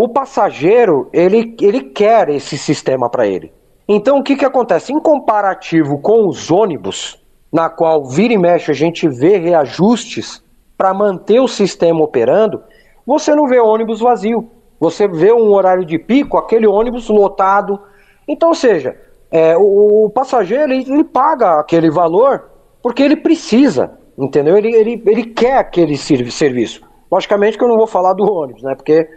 O 0.00 0.08
passageiro, 0.08 1.10
ele, 1.12 1.54
ele 1.60 1.82
quer 1.82 2.30
esse 2.30 2.56
sistema 2.56 3.10
para 3.10 3.26
ele. 3.26 3.52
Então, 3.86 4.16
o 4.18 4.22
que, 4.22 4.34
que 4.34 4.46
acontece? 4.46 4.94
Em 4.94 4.98
comparativo 4.98 5.98
com 5.98 6.26
os 6.26 6.50
ônibus, 6.50 7.22
na 7.52 7.68
qual 7.68 8.06
vira 8.06 8.32
e 8.32 8.38
mexe 8.38 8.70
a 8.70 8.74
gente 8.74 9.06
vê 9.06 9.36
reajustes 9.36 10.42
para 10.74 10.94
manter 10.94 11.38
o 11.38 11.46
sistema 11.46 12.02
operando, 12.02 12.62
você 13.06 13.34
não 13.34 13.46
vê 13.46 13.60
ônibus 13.60 14.00
vazio. 14.00 14.50
Você 14.80 15.06
vê 15.06 15.34
um 15.34 15.52
horário 15.52 15.84
de 15.84 15.98
pico, 15.98 16.38
aquele 16.38 16.66
ônibus 16.66 17.10
lotado. 17.10 17.78
Então, 18.26 18.48
ou 18.48 18.54
seja, 18.54 18.98
é, 19.30 19.54
o, 19.54 20.06
o, 20.06 20.08
passageiro 20.08 20.72
ele, 20.72 20.90
ele, 20.90 21.04
paga 21.04 21.60
aquele 21.60 21.90
valor 21.90 22.48
porque 22.82 23.02
ele 23.02 23.16
precisa, 23.16 23.98
entendeu? 24.16 24.56
Ele, 24.56 24.74
ele, 24.74 25.02
ele 25.04 25.24
quer 25.24 25.58
aquele 25.58 25.94
serviço. 25.98 26.88
Logicamente 27.10 27.58
que 27.58 27.64
eu 27.64 27.68
não 27.68 27.76
vou 27.76 27.86
falar 27.86 28.12
do 28.12 28.24
ônibus, 28.24 28.62
né? 28.62 28.74
Porque 28.74 29.08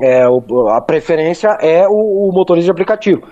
é, 0.00 0.28
o, 0.28 0.68
a 0.68 0.80
preferência 0.80 1.56
é 1.60 1.86
o, 1.86 2.28
o 2.28 2.32
motorista 2.32 2.66
de 2.66 2.70
aplicativo. 2.70 3.22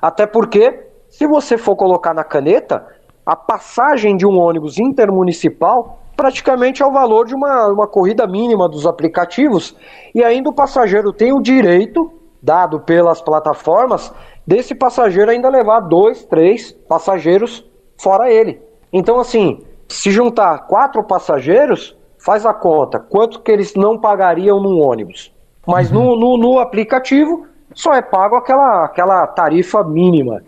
Até 0.00 0.26
porque, 0.26 0.86
se 1.08 1.26
você 1.26 1.58
for 1.58 1.74
colocar 1.74 2.14
na 2.14 2.22
caneta, 2.22 2.86
a 3.26 3.34
passagem 3.34 4.16
de 4.16 4.26
um 4.26 4.38
ônibus 4.38 4.78
intermunicipal 4.78 5.98
praticamente 6.16 6.82
é 6.82 6.86
o 6.86 6.92
valor 6.92 7.26
de 7.26 7.34
uma, 7.34 7.66
uma 7.66 7.86
corrida 7.86 8.26
mínima 8.26 8.68
dos 8.68 8.86
aplicativos 8.86 9.74
e 10.14 10.22
ainda 10.22 10.50
o 10.50 10.52
passageiro 10.52 11.12
tem 11.12 11.32
o 11.32 11.40
direito, 11.40 12.12
dado 12.40 12.80
pelas 12.80 13.20
plataformas, 13.20 14.12
desse 14.46 14.74
passageiro 14.74 15.30
ainda 15.30 15.48
levar 15.48 15.80
dois, 15.80 16.24
três 16.24 16.70
passageiros 16.70 17.64
fora 17.96 18.30
ele. 18.30 18.60
Então, 18.92 19.18
assim, 19.18 19.64
se 19.88 20.10
juntar 20.10 20.66
quatro 20.66 21.02
passageiros, 21.02 21.96
faz 22.24 22.46
a 22.46 22.54
conta, 22.54 22.98
quanto 22.98 23.40
que 23.40 23.52
eles 23.52 23.74
não 23.74 23.98
pagariam 23.98 24.58
num 24.58 24.80
ônibus. 24.80 25.30
Mas 25.66 25.92
uhum. 25.92 26.16
no, 26.16 26.16
no, 26.16 26.38
no, 26.38 26.58
aplicativo 26.58 27.46
só 27.74 27.94
é 27.94 28.00
pago 28.00 28.34
aquela, 28.34 28.86
aquela 28.86 29.26
tarifa 29.26 29.84
mínima. 29.84 30.42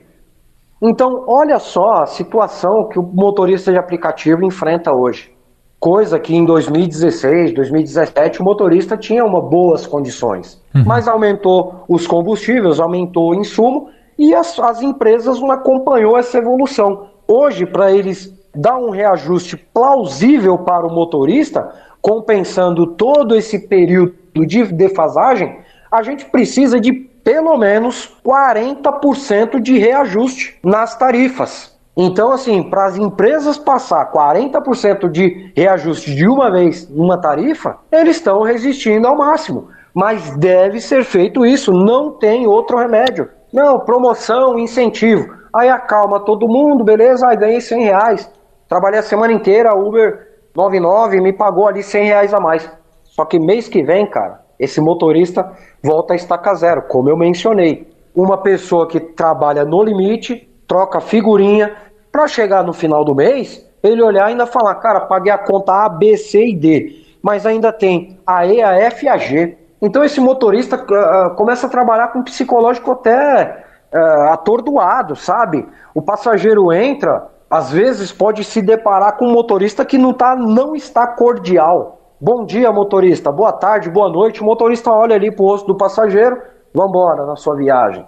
Então, 0.81 1.25
olha 1.27 1.59
só 1.59 2.03
a 2.03 2.07
situação 2.07 2.89
que 2.89 2.99
o 2.99 3.03
motorista 3.03 3.71
de 3.71 3.77
aplicativo 3.77 4.43
enfrenta 4.43 4.91
hoje. 4.95 5.31
Coisa 5.79 6.19
que 6.19 6.35
em 6.35 6.47
2016, 6.47 7.53
2017 7.53 8.41
o 8.41 8.45
motorista 8.45 8.97
tinha 8.97 9.23
uma 9.23 9.43
boas 9.43 9.87
condições. 9.87 10.59
Uhum. 10.75 10.83
Mas 10.87 11.07
aumentou 11.07 11.85
os 11.87 12.07
combustíveis, 12.07 12.81
aumentou 12.81 13.33
o 13.33 13.35
insumo 13.35 13.91
e 14.19 14.35
as, 14.35 14.59
as 14.59 14.81
empresas 14.81 15.39
não 15.41 15.51
acompanhou 15.51 16.17
essa 16.17 16.39
evolução. 16.39 17.09
Hoje, 17.29 17.67
para 17.67 17.93
eles 17.93 18.33
dar 18.57 18.79
um 18.79 18.91
reajuste 18.91 19.57
plausível 19.57 20.59
para 20.59 20.87
o 20.87 20.93
motorista, 20.93 21.73
compensando 22.01 22.87
todo 22.87 23.35
esse 23.35 23.59
período 23.59 24.15
de 24.47 24.65
defasagem, 24.65 25.59
a 25.91 26.03
gente 26.03 26.25
precisa 26.27 26.81
de 26.81 26.93
pelo 26.93 27.57
menos 27.57 28.17
40% 28.25 29.61
de 29.61 29.79
reajuste 29.79 30.59
nas 30.63 30.97
tarifas. 30.97 31.77
Então, 31.97 32.31
assim, 32.31 32.63
para 32.63 32.85
as 32.85 32.97
empresas 32.97 33.57
passar 33.57 34.13
40% 34.13 35.11
de 35.11 35.51
reajuste 35.57 36.15
de 36.15 36.29
uma 36.29 36.51
vez 36.51 36.89
numa 36.91 37.19
tarifa, 37.19 37.79
eles 37.91 38.17
estão 38.17 38.43
resistindo 38.43 39.09
ao 39.09 39.17
máximo. 39.17 39.69
Mas 39.95 40.37
deve 40.37 40.79
ser 40.79 41.05
feito 41.05 41.47
isso, 41.47 41.73
não 41.73 42.11
tem 42.11 42.47
outro 42.47 42.77
remédio. 42.77 43.31
Não, 43.51 43.81
promoção, 43.81 44.59
incentivo. 44.59 45.35
Aí 45.55 45.71
acalma 45.71 46.21
todo 46.21 46.47
mundo, 46.47 46.85
beleza? 46.85 47.27
Aí 47.27 47.37
ganhei 47.37 47.63
100 47.63 47.83
reais. 47.83 48.31
Trabalhei 48.69 48.99
a 49.01 49.03
semana 49.03 49.33
inteira, 49.33 49.75
Uber 49.75 50.27
99 50.55 51.21
me 51.21 51.33
pagou 51.33 51.69
ali 51.69 51.83
100 51.83 52.05
reais 52.05 52.35
a 52.35 52.41
mais. 52.41 52.69
Só 53.05 53.25
que 53.25 53.39
mês 53.39 53.69
que 53.69 53.83
vem, 53.83 54.07
cara, 54.07 54.41
esse 54.59 54.81
motorista 54.81 55.53
volta 55.83 56.15
a 56.15 56.17
estaca 56.17 56.55
zero, 56.55 56.83
como 56.83 57.09
eu 57.09 57.17
mencionei. 57.17 57.95
Uma 58.15 58.39
pessoa 58.39 58.89
que 58.89 58.99
trabalha 58.99 59.65
no 59.65 59.83
limite, 59.83 60.49
troca 60.67 61.01
figurinha, 61.01 61.75
para 62.11 62.27
chegar 62.27 62.65
no 62.65 62.73
final 62.73 63.05
do 63.05 63.15
mês, 63.15 63.65
ele 63.83 64.03
olhar 64.03 64.29
e 64.29 64.33
ainda 64.33 64.47
falar, 64.47 64.75
cara, 64.77 65.01
paguei 65.01 65.31
a 65.31 65.39
conta 65.39 65.85
A, 65.85 65.89
B, 65.89 66.17
C 66.17 66.49
e 66.49 66.55
D, 66.55 67.05
mas 67.23 67.45
ainda 67.45 67.73
tem 67.73 68.19
a 68.27 68.47
E, 68.47 68.63
a 68.63 68.75
F 68.75 69.05
e 69.05 69.09
a 69.09 69.19
G. 69.19 69.57
Então 69.81 70.03
esse 70.03 70.21
motorista 70.21 70.77
uh, 70.77 71.35
começa 71.37 71.67
a 71.67 71.71
trabalhar 71.71 72.09
com 72.09 72.23
psicológico 72.23 72.93
até 72.93 73.65
uh, 73.93 74.33
atordoado, 74.33 75.15
sabe? 75.15 75.69
O 75.95 76.01
passageiro 76.01 76.73
entra, 76.73 77.29
às 77.51 77.71
vezes 77.71 78.13
pode 78.13 78.45
se 78.45 78.61
deparar 78.61 79.17
com 79.17 79.27
um 79.27 79.33
motorista 79.33 79.85
que 79.85 79.97
não, 79.97 80.13
tá, 80.13 80.35
não 80.35 80.75
está 80.75 81.07
cordial. 81.07 82.01
Bom 82.21 82.45
dia, 82.45 82.73
motorista. 82.73 83.31
Boa 83.31 83.53
tarde, 83.53 83.91
boa 83.91 84.09
noite. 84.09 84.41
O 84.41 84.45
motorista 84.45 84.91
olha 84.91 85.15
ali 85.15 85.31
para 85.31 85.45
o 85.45 85.49
rosto 85.49 85.67
do 85.67 85.77
passageiro, 85.77 86.41
vamos 86.75 86.91
embora 86.91 87.27
na 87.27 87.37
sua 87.37 87.57
viagem, 87.57 88.05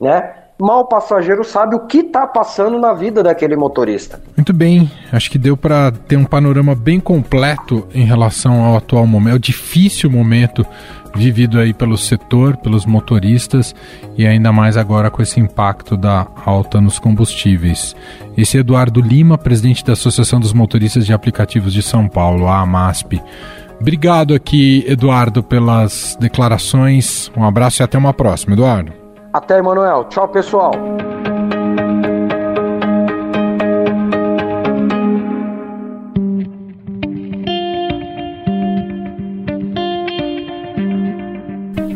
né? 0.00 0.34
Mal 0.60 0.80
o 0.80 0.84
passageiro 0.84 1.42
sabe 1.42 1.74
o 1.74 1.86
que 1.86 1.98
está 1.98 2.24
passando 2.24 2.78
na 2.78 2.92
vida 2.92 3.22
daquele 3.22 3.56
motorista. 3.56 4.20
Muito 4.36 4.52
bem, 4.52 4.88
acho 5.10 5.28
que 5.28 5.38
deu 5.38 5.56
para 5.56 5.90
ter 5.90 6.16
um 6.16 6.24
panorama 6.24 6.74
bem 6.74 7.00
completo 7.00 7.88
em 7.92 8.04
relação 8.04 8.62
ao 8.62 8.76
atual 8.76 9.06
momento, 9.06 9.32
ao 9.32 9.38
difícil 9.40 10.08
momento 10.08 10.64
vivido 11.14 11.58
aí 11.58 11.72
pelo 11.72 11.96
setor, 11.96 12.56
pelos 12.56 12.86
motoristas 12.86 13.74
e 14.16 14.26
ainda 14.26 14.52
mais 14.52 14.76
agora 14.76 15.10
com 15.10 15.22
esse 15.22 15.40
impacto 15.40 15.96
da 15.96 16.26
alta 16.44 16.80
nos 16.80 16.98
combustíveis. 16.98 17.94
Esse 18.36 18.56
é 18.56 18.60
Eduardo 18.60 19.00
Lima, 19.00 19.36
presidente 19.36 19.84
da 19.84 19.92
Associação 19.92 20.40
dos 20.40 20.52
Motoristas 20.52 21.06
de 21.06 21.12
Aplicativos 21.12 21.72
de 21.72 21.82
São 21.82 22.08
Paulo, 22.08 22.46
a 22.46 22.60
AMASP. 22.60 23.20
Obrigado 23.80 24.32
aqui, 24.34 24.84
Eduardo, 24.86 25.42
pelas 25.42 26.16
declarações. 26.20 27.30
Um 27.36 27.44
abraço 27.44 27.82
e 27.82 27.84
até 27.84 27.98
uma 27.98 28.14
próxima, 28.14 28.54
Eduardo. 28.54 28.92
Até, 29.32 29.58
Emanuel. 29.58 30.04
Tchau, 30.04 30.28
pessoal. 30.28 30.72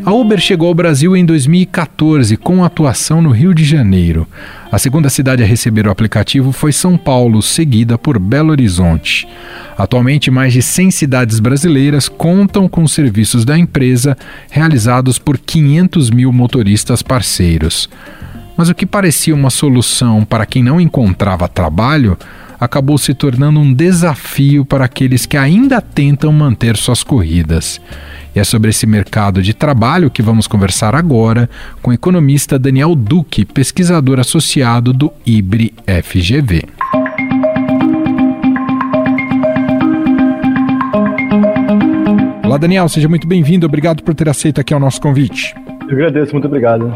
A 0.07 0.13
Uber 0.13 0.39
chegou 0.39 0.69
ao 0.69 0.75
Brasil 0.75 1.17
em 1.17 1.25
2014 1.25 2.37
com 2.37 2.63
atuação 2.63 3.21
no 3.21 3.33
Rio 3.33 3.53
de 3.53 3.65
Janeiro. 3.65 4.25
A 4.71 4.79
segunda 4.79 5.11
cidade 5.11 5.43
a 5.43 5.47
receber 5.47 5.85
o 5.89 5.91
aplicativo 5.91 6.53
foi 6.53 6.71
São 6.71 6.97
Paulo, 6.97 7.43
seguida 7.43 7.99
por 7.99 8.17
Belo 8.17 8.53
Horizonte. 8.53 9.27
Atualmente, 9.77 10.31
mais 10.31 10.53
de 10.53 10.63
100 10.63 10.93
cidades 10.93 11.41
brasileiras 11.41 12.09
contam 12.09 12.69
com 12.69 12.87
serviços 12.87 13.45
da 13.45 13.59
empresa 13.59 14.17
realizados 14.49 15.19
por 15.19 15.37
500 15.37 16.11
mil 16.11 16.33
motoristas 16.33 17.03
parceiros. 17.03 17.91
Mas 18.57 18.69
o 18.69 18.77
que 18.77 18.87
parecia 18.87 19.35
uma 19.35 19.51
solução 19.51 20.25
para 20.25 20.47
quem 20.47 20.63
não 20.63 20.81
encontrava 20.81 21.49
trabalho 21.49 22.17
acabou 22.61 22.97
se 22.97 23.13
tornando 23.13 23.59
um 23.59 23.75
desafio 23.75 24.65
para 24.65 24.85
aqueles 24.85 25.27
que 25.27 25.37
ainda 25.37 25.81
tentam 25.81 26.33
manter 26.33 26.77
suas 26.77 27.03
corridas. 27.03 27.81
E 28.37 28.39
é 28.39 28.45
sobre 28.45 28.69
esse 28.69 28.87
mercado 28.87 29.43
de 29.43 29.55
trabalho 29.55 30.11
que 30.11 30.21
vamos 30.21 30.47
conversar 30.47 30.95
agora 30.95 31.49
com 31.81 31.91
o 31.91 31.95
economista 31.95 32.59
Daniel 32.59 32.95
Duque, 32.95 33.47
pesquisador 33.47 34.21
associado 34.21 34.93
do 34.93 35.11
IBRE 35.25 35.73
FGV. 36.03 36.65
Olá, 42.45 42.59
Daniel, 42.59 42.91
seja 42.91 43.09
muito 43.09 43.27
bem-vindo. 43.27 43.65
Obrigado 43.65 44.03
por 44.03 44.15
ter 44.15 44.29
aceito 44.29 44.61
aqui 44.61 44.75
o 44.75 44.79
nosso 44.79 45.01
convite. 45.01 45.55
Eu 45.89 45.95
agradeço, 45.95 46.33
muito 46.33 46.47
obrigado. 46.47 46.95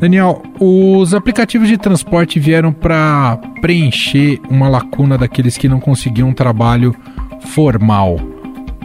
Daniel, 0.00 0.42
os 0.58 1.14
aplicativos 1.14 1.68
de 1.68 1.78
transporte 1.78 2.40
vieram 2.40 2.72
para 2.72 3.38
preencher 3.60 4.40
uma 4.50 4.68
lacuna 4.68 5.16
daqueles 5.16 5.56
que 5.56 5.68
não 5.68 5.78
conseguiam 5.78 6.30
um 6.30 6.34
trabalho 6.34 6.92
formal. 7.52 8.33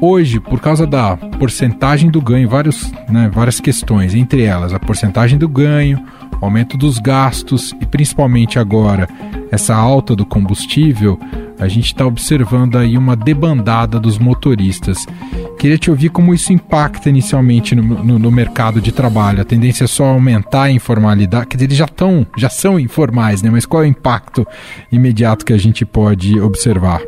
Hoje, 0.01 0.39
por 0.39 0.62
causa 0.62 0.88
da 0.88 1.18
porcentagem 1.18 2.10
do 2.10 2.22
ganho, 2.22 2.48
vários, 2.48 2.91
né, 3.10 3.29
várias 3.34 3.60
questões, 3.60 4.15
entre 4.15 4.44
elas 4.44 4.74
a 4.74 4.79
porcentagem 4.79 5.38
do 5.38 5.48
ganho, 5.48 6.01
aumento 6.41 6.77
dos 6.77 7.00
gastos 7.00 7.75
e 7.82 7.86
principalmente 7.86 8.58
agora 8.58 9.10
essa 9.51 9.75
alta 9.75 10.15
do 10.15 10.25
combustível, 10.25 11.20
a 11.60 11.68
gente 11.68 11.88
está 11.88 12.06
observando 12.06 12.77
aí 12.77 12.98
uma 12.98 13.15
debandada 13.15 14.00
dos 14.00 14.18
motoristas. 14.18 15.06
Queria 15.58 15.77
te 15.77 15.91
ouvir 15.91 16.10
como 16.10 16.34
isso 16.34 16.53
impacta 16.53 17.10
inicialmente 17.10 17.75
no, 17.75 17.84
no, 18.01 18.18
no 18.18 18.32
mercado 18.32 18.79
de 18.79 18.94
trabalho. 18.94 19.41
A 19.41 19.46
tendência 19.46 19.84
é 19.84 19.88
só 19.88 20.06
aumentar 20.06 20.63
a 20.63 20.72
informalidade. 20.72 21.48
Quer 21.48 21.58
dizer, 21.58 21.65
eles 21.65 21.77
já 21.77 21.86
estão, 21.86 22.25
já 22.38 22.50
são 22.50 22.79
informais, 22.79 23.41
né? 23.41 23.50
Mas 23.50 23.65
qual 23.65 23.84
é 23.84 23.88
o 23.88 23.89
impacto 23.89 24.48
imediato 24.89 25.44
que 25.44 25.51
a 25.51 25.58
gente 25.58 25.86
pode 25.86 26.39
observar? 26.39 27.01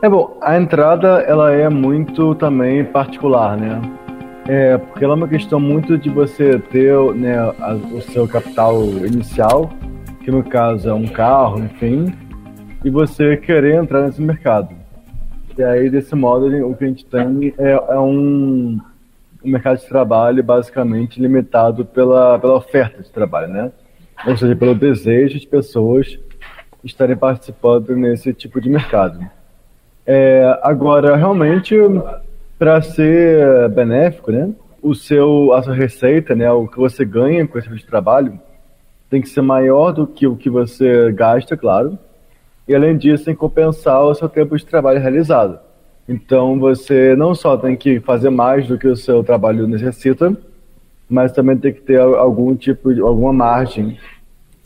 É 0.00 0.08
bom, 0.08 0.38
a 0.40 0.56
entrada 0.56 1.22
ela 1.22 1.50
é 1.52 1.68
muito 1.68 2.32
também 2.36 2.84
particular, 2.84 3.56
né? 3.56 3.82
É, 4.46 4.78
porque 4.78 5.04
ela 5.04 5.14
é 5.14 5.16
uma 5.16 5.26
questão 5.26 5.58
muito 5.58 5.98
de 5.98 6.08
você 6.08 6.56
ter 6.56 6.96
né, 7.14 7.36
a, 7.36 7.74
o 7.74 8.00
seu 8.00 8.28
capital 8.28 8.80
inicial, 8.84 9.68
que 10.22 10.30
no 10.30 10.44
caso 10.44 10.88
é 10.88 10.94
um 10.94 11.06
carro, 11.08 11.58
enfim, 11.64 12.14
e 12.84 12.88
você 12.88 13.36
querer 13.36 13.74
entrar 13.74 14.02
nesse 14.02 14.22
mercado. 14.22 14.72
E 15.56 15.62
aí, 15.64 15.90
desse 15.90 16.14
modo, 16.14 16.46
o 16.64 16.76
que 16.76 16.84
a 16.84 16.86
gente 16.86 17.04
tem 17.04 17.52
é, 17.58 17.72
é 17.72 17.98
um, 17.98 18.78
um, 19.44 19.50
mercado 19.50 19.80
de 19.80 19.88
trabalho 19.88 20.44
basicamente 20.44 21.20
limitado 21.20 21.84
pela, 21.84 22.38
pela 22.38 22.54
oferta 22.54 23.02
de 23.02 23.10
trabalho, 23.10 23.52
né? 23.52 23.72
Ou 24.28 24.36
seja, 24.36 24.54
pelo 24.54 24.76
desejo 24.76 25.40
de 25.40 25.46
pessoas 25.48 26.16
estarem 26.84 27.16
participando 27.16 27.96
nesse 27.96 28.32
tipo 28.32 28.60
de 28.60 28.70
mercado. 28.70 29.37
É, 30.10 30.58
agora, 30.62 31.14
realmente, 31.16 31.76
para 32.58 32.80
ser 32.80 33.68
benéfico, 33.68 34.32
né? 34.32 34.50
O 34.82 34.94
seu, 34.94 35.52
a 35.52 35.62
sua 35.62 35.74
receita, 35.74 36.34
né? 36.34 36.50
O 36.50 36.66
que 36.66 36.78
você 36.78 37.04
ganha 37.04 37.46
com 37.46 37.58
esse 37.58 37.68
tipo 37.68 37.78
de 37.78 37.86
trabalho 37.86 38.40
tem 39.10 39.20
que 39.20 39.28
ser 39.28 39.42
maior 39.42 39.92
do 39.92 40.06
que 40.06 40.26
o 40.26 40.34
que 40.34 40.48
você 40.48 41.12
gasta, 41.12 41.56
claro 41.56 41.98
e 42.68 42.74
além 42.74 42.96
disso 42.96 43.24
tem 43.24 43.34
que 43.34 43.40
compensar 43.40 44.04
o 44.04 44.14
seu 44.14 44.28
tempo 44.28 44.54
de 44.56 44.66
trabalho 44.66 45.00
realizado. 45.00 45.58
Então 46.06 46.58
você 46.58 47.16
não 47.16 47.34
só 47.34 47.56
tem 47.56 47.74
que 47.74 47.98
fazer 48.00 48.28
mais 48.28 48.66
do 48.68 48.78
que 48.78 48.86
o 48.86 48.96
seu 48.96 49.24
trabalho 49.24 49.66
necessita, 49.66 50.36
mas 51.08 51.32
também 51.32 51.56
tem 51.56 51.72
que 51.72 51.80
ter 51.80 51.98
algum 51.98 52.54
tipo 52.54 52.94
de 52.94 53.00
alguma 53.00 53.32
margem 53.32 53.98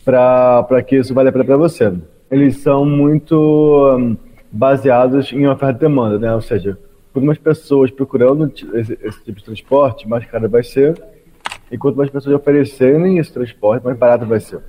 para 0.05 0.83
que 0.85 0.97
isso 0.97 1.15
valha 1.15 1.31
para 1.31 1.57
você. 1.57 1.93
Eles 2.29 2.57
são 2.57 2.85
muito 2.85 4.17
baseados 4.53 5.33
em 5.33 5.47
oferta 5.47 5.79
e 5.79 5.89
demanda, 5.89 6.19
né? 6.19 6.35
Ou 6.35 6.43
seja, 6.43 6.79
quanto 7.13 7.25
mais 7.25 7.39
pessoas 7.39 7.91
procurando 7.91 8.53
esse, 8.75 8.99
esse, 9.03 9.25
tipo 9.25 9.39
de 9.39 9.45
transporte, 9.45 10.07
mais 10.07 10.25
caro 10.27 10.49
vai 10.49 10.63
ser. 10.63 11.03
E 11.71 11.79
quanto 11.79 11.97
mais 11.97 12.11
pessoas 12.11 12.37
oferecerem 12.37 13.19
esse 13.19 13.33
transporte, 13.33 13.83
mais 13.83 13.97
barato 13.97 14.27
vai 14.27 14.41
ser. 14.41 14.61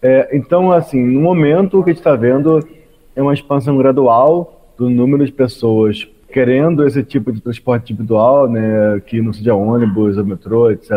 É, 0.00 0.34
então, 0.36 0.72
assim, 0.72 1.02
no 1.02 1.20
momento 1.20 1.78
o 1.78 1.84
que 1.84 1.90
a 1.90 1.92
gente 1.92 2.00
está 2.00 2.16
vendo 2.16 2.66
é 3.14 3.22
uma 3.22 3.34
expansão 3.34 3.76
gradual 3.76 4.72
do 4.76 4.88
número 4.88 5.24
de 5.24 5.32
pessoas 5.32 6.08
querendo 6.32 6.84
esse 6.84 7.02
tipo 7.04 7.30
de 7.30 7.40
transporte 7.40 7.92
individual, 7.92 8.48
né, 8.48 9.00
que 9.06 9.22
não 9.22 9.32
seja 9.32 9.54
ônibus, 9.54 10.18
ou 10.18 10.24
metrô, 10.24 10.70
etc. 10.70 10.90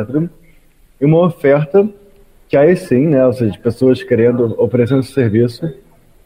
E 1.00 1.06
uma 1.06 1.20
oferta 1.26 1.88
que 2.50 2.58
aí 2.58 2.76
sim, 2.76 3.08
né, 3.08 3.26
ou 3.26 3.34
seja, 3.34 3.58
pessoas 3.60 4.02
querendo, 4.02 4.56
oferecendo 4.58 5.02
esse 5.02 5.12
serviço, 5.12 5.72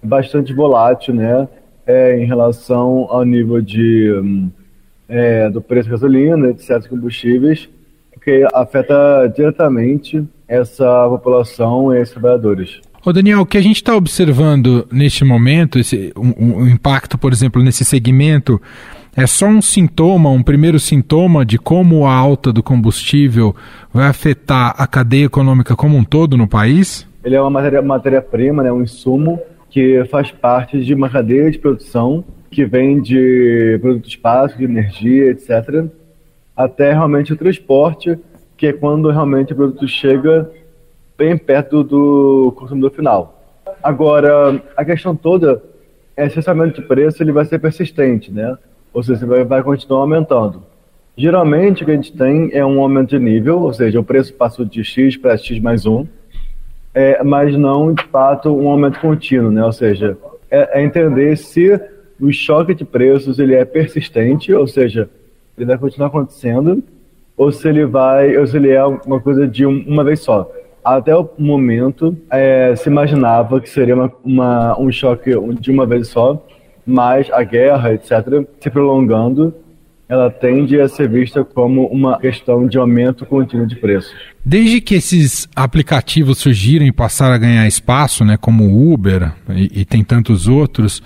bastante 0.01 0.53
volátil, 0.53 1.13
né, 1.13 1.47
é, 1.85 2.17
em 2.17 2.25
relação 2.25 3.07
ao 3.09 3.23
nível 3.23 3.61
de, 3.61 4.11
é, 5.07 5.49
do 5.49 5.61
preço 5.61 5.89
da 5.89 5.95
gasolina, 5.95 6.49
etc., 6.49 6.87
combustíveis, 6.87 7.69
porque 8.13 8.45
afeta 8.53 9.31
diretamente 9.35 10.23
essa 10.47 11.07
população 11.09 11.93
e 11.93 11.99
esses 11.99 12.13
trabalhadores. 12.13 12.81
Ô 13.03 13.11
Daniel, 13.11 13.41
o 13.41 13.45
que 13.45 13.57
a 13.57 13.61
gente 13.61 13.77
está 13.77 13.95
observando 13.95 14.87
neste 14.91 15.25
momento, 15.25 15.79
esse, 15.79 16.13
um, 16.15 16.59
um, 16.59 16.67
impacto, 16.67 17.17
por 17.17 17.33
exemplo, 17.33 17.63
nesse 17.63 17.83
segmento, 17.83 18.61
é 19.15 19.25
só 19.25 19.47
um 19.47 19.61
sintoma, 19.61 20.29
um 20.29 20.43
primeiro 20.43 20.79
sintoma 20.79 21.43
de 21.43 21.57
como 21.57 22.05
a 22.05 22.13
alta 22.13 22.53
do 22.53 22.61
combustível 22.61 23.55
vai 23.91 24.07
afetar 24.07 24.75
a 24.77 24.85
cadeia 24.85 25.25
econômica 25.25 25.75
como 25.75 25.97
um 25.97 26.03
todo 26.03 26.37
no 26.37 26.47
país? 26.47 27.07
Ele 27.23 27.35
é 27.35 27.41
uma 27.41 27.49
matéria-prima, 27.49 28.57
matéria 28.57 28.61
né, 28.63 28.71
um 28.71 28.83
insumo 28.83 29.39
que 29.71 30.03
faz 30.05 30.29
parte 30.29 30.79
de 30.83 30.93
uma 30.93 31.09
cadeia 31.09 31.49
de 31.49 31.57
produção 31.57 32.23
que 32.51 32.65
vem 32.65 33.01
de 33.01 33.79
produtos 33.81 34.13
básicos, 34.15 34.61
energia, 34.63 35.31
etc., 35.31 35.85
até 36.55 36.91
realmente 36.91 37.31
o 37.31 37.37
transporte 37.37 38.19
que 38.57 38.67
é 38.67 38.73
quando 38.73 39.09
realmente 39.09 39.53
o 39.53 39.55
produto 39.55 39.87
chega 39.87 40.51
bem 41.17 41.35
perto 41.35 41.83
do 41.83 42.53
consumidor 42.55 42.91
final. 42.91 43.41
Agora, 43.81 44.61
a 44.77 44.85
questão 44.85 45.15
toda 45.15 45.63
é 46.15 46.29
se 46.29 46.37
esse 46.37 46.49
aumento 46.49 46.79
de 46.79 46.87
preço 46.87 47.23
ele 47.23 47.31
vai 47.31 47.45
ser 47.45 47.57
persistente, 47.57 48.31
né? 48.31 48.55
Ou 48.93 49.01
seja, 49.01 49.25
vai, 49.25 49.43
vai 49.43 49.63
continuar 49.63 50.01
aumentando. 50.01 50.61
Geralmente 51.17 51.81
o 51.81 51.85
que 51.85 51.91
a 51.91 51.95
gente 51.95 52.15
tem 52.15 52.51
é 52.53 52.63
um 52.63 52.79
aumento 52.79 53.09
de 53.09 53.19
nível, 53.19 53.61
ou 53.61 53.73
seja, 53.73 53.99
o 53.99 54.03
preço 54.03 54.33
passou 54.33 54.65
de 54.65 54.83
X 54.83 55.17
para 55.17 55.37
X 55.37 55.59
mais 55.59 55.85
1, 55.85 56.05
é, 56.93 57.23
mas 57.23 57.55
não, 57.57 57.93
de 57.93 58.03
fato, 58.05 58.55
um 58.55 58.69
aumento 58.69 58.99
contínuo, 58.99 59.51
né? 59.51 59.63
Ou 59.63 59.71
seja, 59.71 60.17
é, 60.49 60.79
é 60.79 60.83
entender 60.83 61.37
se 61.37 61.79
o 62.19 62.31
choque 62.31 62.73
de 62.73 62.85
preços 62.85 63.39
ele 63.39 63.55
é 63.55 63.65
persistente, 63.65 64.53
ou 64.53 64.67
seja, 64.67 65.09
ele 65.57 65.65
vai 65.65 65.77
continuar 65.77 66.07
acontecendo 66.07 66.83
ou 67.41 67.51
se 67.51 67.67
ele 67.67 67.85
vai, 67.85 68.37
ou 68.37 68.45
se 68.45 68.55
ele 68.55 68.69
é 68.69 68.85
uma 68.85 69.19
coisa 69.19 69.47
de 69.47 69.65
um, 69.65 69.83
uma 69.87 70.03
vez 70.03 70.19
só. 70.19 70.47
Até 70.83 71.15
o 71.15 71.27
momento, 71.39 72.15
é, 72.29 72.75
se 72.75 72.87
imaginava 72.87 73.59
que 73.59 73.67
seria 73.67 73.95
uma, 73.95 74.11
uma, 74.23 74.79
um 74.79 74.91
choque 74.91 75.31
de 75.59 75.71
uma 75.71 75.85
vez 75.87 76.07
só, 76.09 76.45
mas 76.85 77.31
a 77.31 77.41
guerra, 77.43 77.93
etc., 77.93 78.45
se 78.59 78.69
prolongando, 78.69 79.53
ela 80.11 80.29
tende 80.29 80.77
a 80.81 80.89
ser 80.89 81.07
vista 81.07 81.41
como 81.41 81.85
uma 81.85 82.19
questão 82.19 82.67
de 82.67 82.77
aumento 82.77 83.25
contínuo 83.25 83.65
de 83.65 83.77
preços. 83.77 84.13
Desde 84.43 84.81
que 84.81 84.95
esses 84.95 85.47
aplicativos 85.55 86.39
surgiram 86.39 86.85
e 86.85 86.91
passaram 86.91 87.33
a 87.33 87.37
ganhar 87.37 87.65
espaço, 87.65 88.25
né, 88.25 88.35
como 88.35 88.65
o 88.65 88.91
Uber 88.91 89.31
e, 89.51 89.81
e 89.81 89.85
tem 89.85 90.03
tantos 90.03 90.47
outros, 90.47 91.01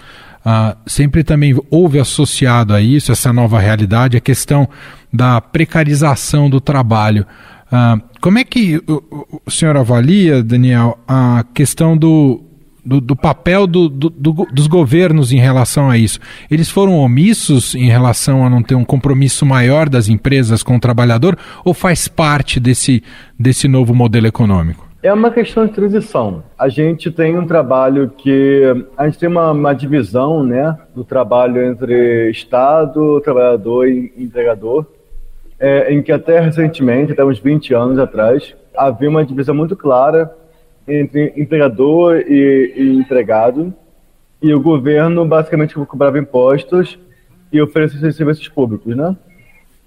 Uh, 0.45 0.77
sempre 0.85 1.23
também 1.23 1.59
houve 1.71 1.97
associado 1.97 2.75
a 2.75 2.79
isso, 2.79 3.11
essa 3.11 3.33
nova 3.33 3.59
realidade, 3.59 4.15
a 4.15 4.21
questão 4.21 4.69
da 5.11 5.41
precarização 5.41 6.47
do 6.51 6.61
trabalho. 6.61 7.25
Uh, 7.65 7.99
como 8.21 8.37
é 8.37 8.43
que 8.43 8.77
o, 8.87 9.41
o, 9.43 9.49
senhor 9.49 9.75
avalia, 9.75 10.43
Daniel, 10.43 10.99
a 11.07 11.43
questão 11.51 11.97
do, 11.97 12.43
do, 12.85 13.01
do 13.01 13.15
papel 13.15 13.65
do, 13.65 13.89
do, 13.89 14.09
dos 14.09 14.67
governos 14.67 15.31
em 15.31 15.37
relação 15.37 15.89
a 15.89 15.97
isso? 15.97 16.19
Eles 16.49 16.69
foram 16.69 16.97
omissos 16.97 17.73
em 17.75 17.89
relação 17.89 18.45
a 18.45 18.49
não 18.49 18.61
ter 18.61 18.75
um 18.75 18.85
compromisso 18.85 19.45
maior 19.45 19.89
das 19.89 20.07
empresas 20.07 20.61
com 20.61 20.75
o 20.75 20.79
trabalhador 20.79 21.37
ou 21.63 21.73
faz 21.73 22.07
parte 22.07 22.59
desse, 22.59 23.03
desse 23.39 23.67
novo 23.67 23.93
modelo 23.93 24.27
econômico? 24.27 24.85
É 25.05 25.13
uma 25.13 25.29
questão 25.29 25.67
de 25.67 25.71
transição. 25.71 26.41
A 26.57 26.67
gente 26.67 27.11
tem 27.11 27.37
um 27.37 27.45
trabalho 27.45 28.11
que. 28.17 28.63
A 28.97 29.05
gente 29.05 29.19
tem 29.19 29.29
uma, 29.29 29.51
uma 29.51 29.71
divisão 29.71 30.43
né, 30.43 30.75
do 30.95 31.03
trabalho 31.03 31.63
entre 31.63 32.31
Estado, 32.31 33.21
trabalhador 33.21 33.87
e 33.87 34.11
empregador, 34.17 34.83
é, 35.59 35.93
em 35.93 36.01
que 36.01 36.11
até 36.11 36.39
recentemente, 36.39 37.11
até 37.11 37.23
uns 37.23 37.37
20 37.37 37.71
anos 37.75 37.99
atrás, 37.99 38.55
havia 38.75 39.07
uma 39.07 39.23
divisão 39.23 39.53
muito 39.53 39.75
clara 39.75 40.27
entre 40.87 41.33
empregador 41.35 42.17
e, 42.17 42.73
e 42.75 42.97
empregado, 42.97 43.73
e 44.41 44.53
o 44.53 44.59
governo 44.59 45.25
basicamente 45.25 45.73
cobrava 45.73 46.19
impostos 46.19 46.99
e 47.51 47.61
oferecia 47.61 48.11
serviços 48.11 48.47
públicos, 48.49 48.95
né? 48.95 49.15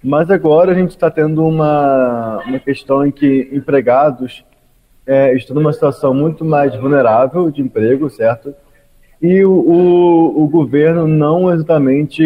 Mas 0.02 0.30
agora 0.30 0.72
a 0.72 0.74
gente 0.74 0.90
está 0.90 1.10
tendo 1.10 1.44
uma, 1.44 2.42
uma 2.46 2.58
questão 2.58 3.04
em 3.06 3.10
que 3.10 3.48
empregados 3.52 4.44
é, 5.06 5.34
estão 5.34 5.54
numa 5.54 5.72
situação 5.72 6.14
muito 6.14 6.44
mais 6.44 6.74
vulnerável 6.76 7.50
de 7.50 7.60
emprego, 7.62 8.08
certo? 8.08 8.54
e 9.20 9.44
o, 9.44 9.50
o, 9.50 10.44
o 10.44 10.48
governo 10.48 11.06
não 11.06 11.52
exatamente 11.52 12.24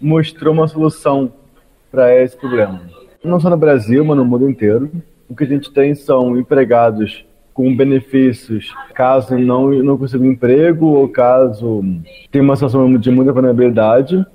mostrou 0.00 0.52
uma 0.52 0.66
solução 0.66 1.32
para 1.90 2.14
esse 2.20 2.36
problema. 2.36 2.82
Não 3.22 3.38
só 3.38 3.48
no 3.48 3.56
Brasil, 3.56 4.04
mas 4.04 4.16
no 4.16 4.24
mundo 4.24 4.50
inteiro. 4.50 4.90
O 5.28 5.34
que 5.34 5.44
a 5.44 5.46
gente 5.46 5.72
tem 5.72 5.94
são 5.94 6.36
empregados 6.36 7.24
com 7.54 7.74
benefícios 7.74 8.74
caso 8.94 9.38
não, 9.38 9.70
não 9.70 9.96
consiga 9.96 10.24
um 10.24 10.32
emprego 10.32 10.86
ou 10.86 11.08
caso 11.08 11.82
tenha 12.30 12.42
uma 12.42 12.56
situação 12.56 12.98
de 12.98 13.10
muita 13.10 13.32
vulnerabilidade, 13.32 14.26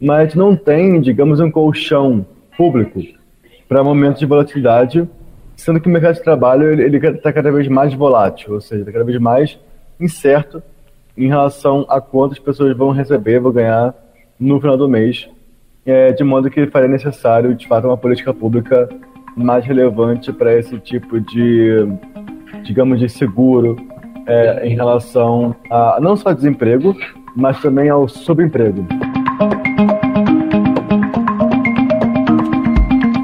mas 0.00 0.34
não 0.34 0.56
tem, 0.56 1.00
digamos, 1.00 1.38
um 1.38 1.50
colchão 1.50 2.26
público 2.56 3.00
para 3.68 3.84
momentos 3.84 4.18
de 4.18 4.26
volatilidade, 4.26 5.08
sendo 5.54 5.80
que 5.80 5.88
o 5.88 5.90
mercado 5.92 6.14
de 6.14 6.22
trabalho 6.22 6.80
ele 6.80 6.96
está 6.96 7.32
cada 7.32 7.52
vez 7.52 7.68
mais 7.68 7.94
volátil, 7.94 8.54
ou 8.54 8.60
seja, 8.60 8.80
está 8.80 8.92
cada 8.92 9.04
vez 9.04 9.20
mais 9.20 9.58
incerto 10.00 10.62
em 11.16 11.28
relação 11.28 11.84
a 11.88 12.00
quantas 12.00 12.38
pessoas 12.38 12.76
vão 12.76 12.90
receber, 12.90 13.38
vão 13.38 13.52
ganhar 13.52 13.94
no 14.40 14.60
final 14.60 14.76
do 14.76 14.88
mês, 14.88 15.28
é, 15.84 16.10
de 16.12 16.24
modo 16.24 16.50
que 16.50 16.66
faria 16.68 16.88
necessário, 16.88 17.54
de 17.54 17.68
fato, 17.68 17.86
uma 17.86 17.98
política 17.98 18.32
pública 18.32 18.88
mais 19.36 19.64
relevante 19.64 20.32
para 20.32 20.58
esse 20.58 20.78
tipo 20.78 21.20
de, 21.20 21.86
digamos, 22.62 22.98
de 23.00 23.08
seguro 23.08 23.76
é, 24.26 24.68
em 24.68 24.74
relação 24.74 25.54
a 25.70 25.98
não 26.00 26.16
só 26.16 26.32
desemprego, 26.32 26.96
mas 27.34 27.60
também 27.60 27.88
ao 27.88 28.08
subemprego. 28.08 28.86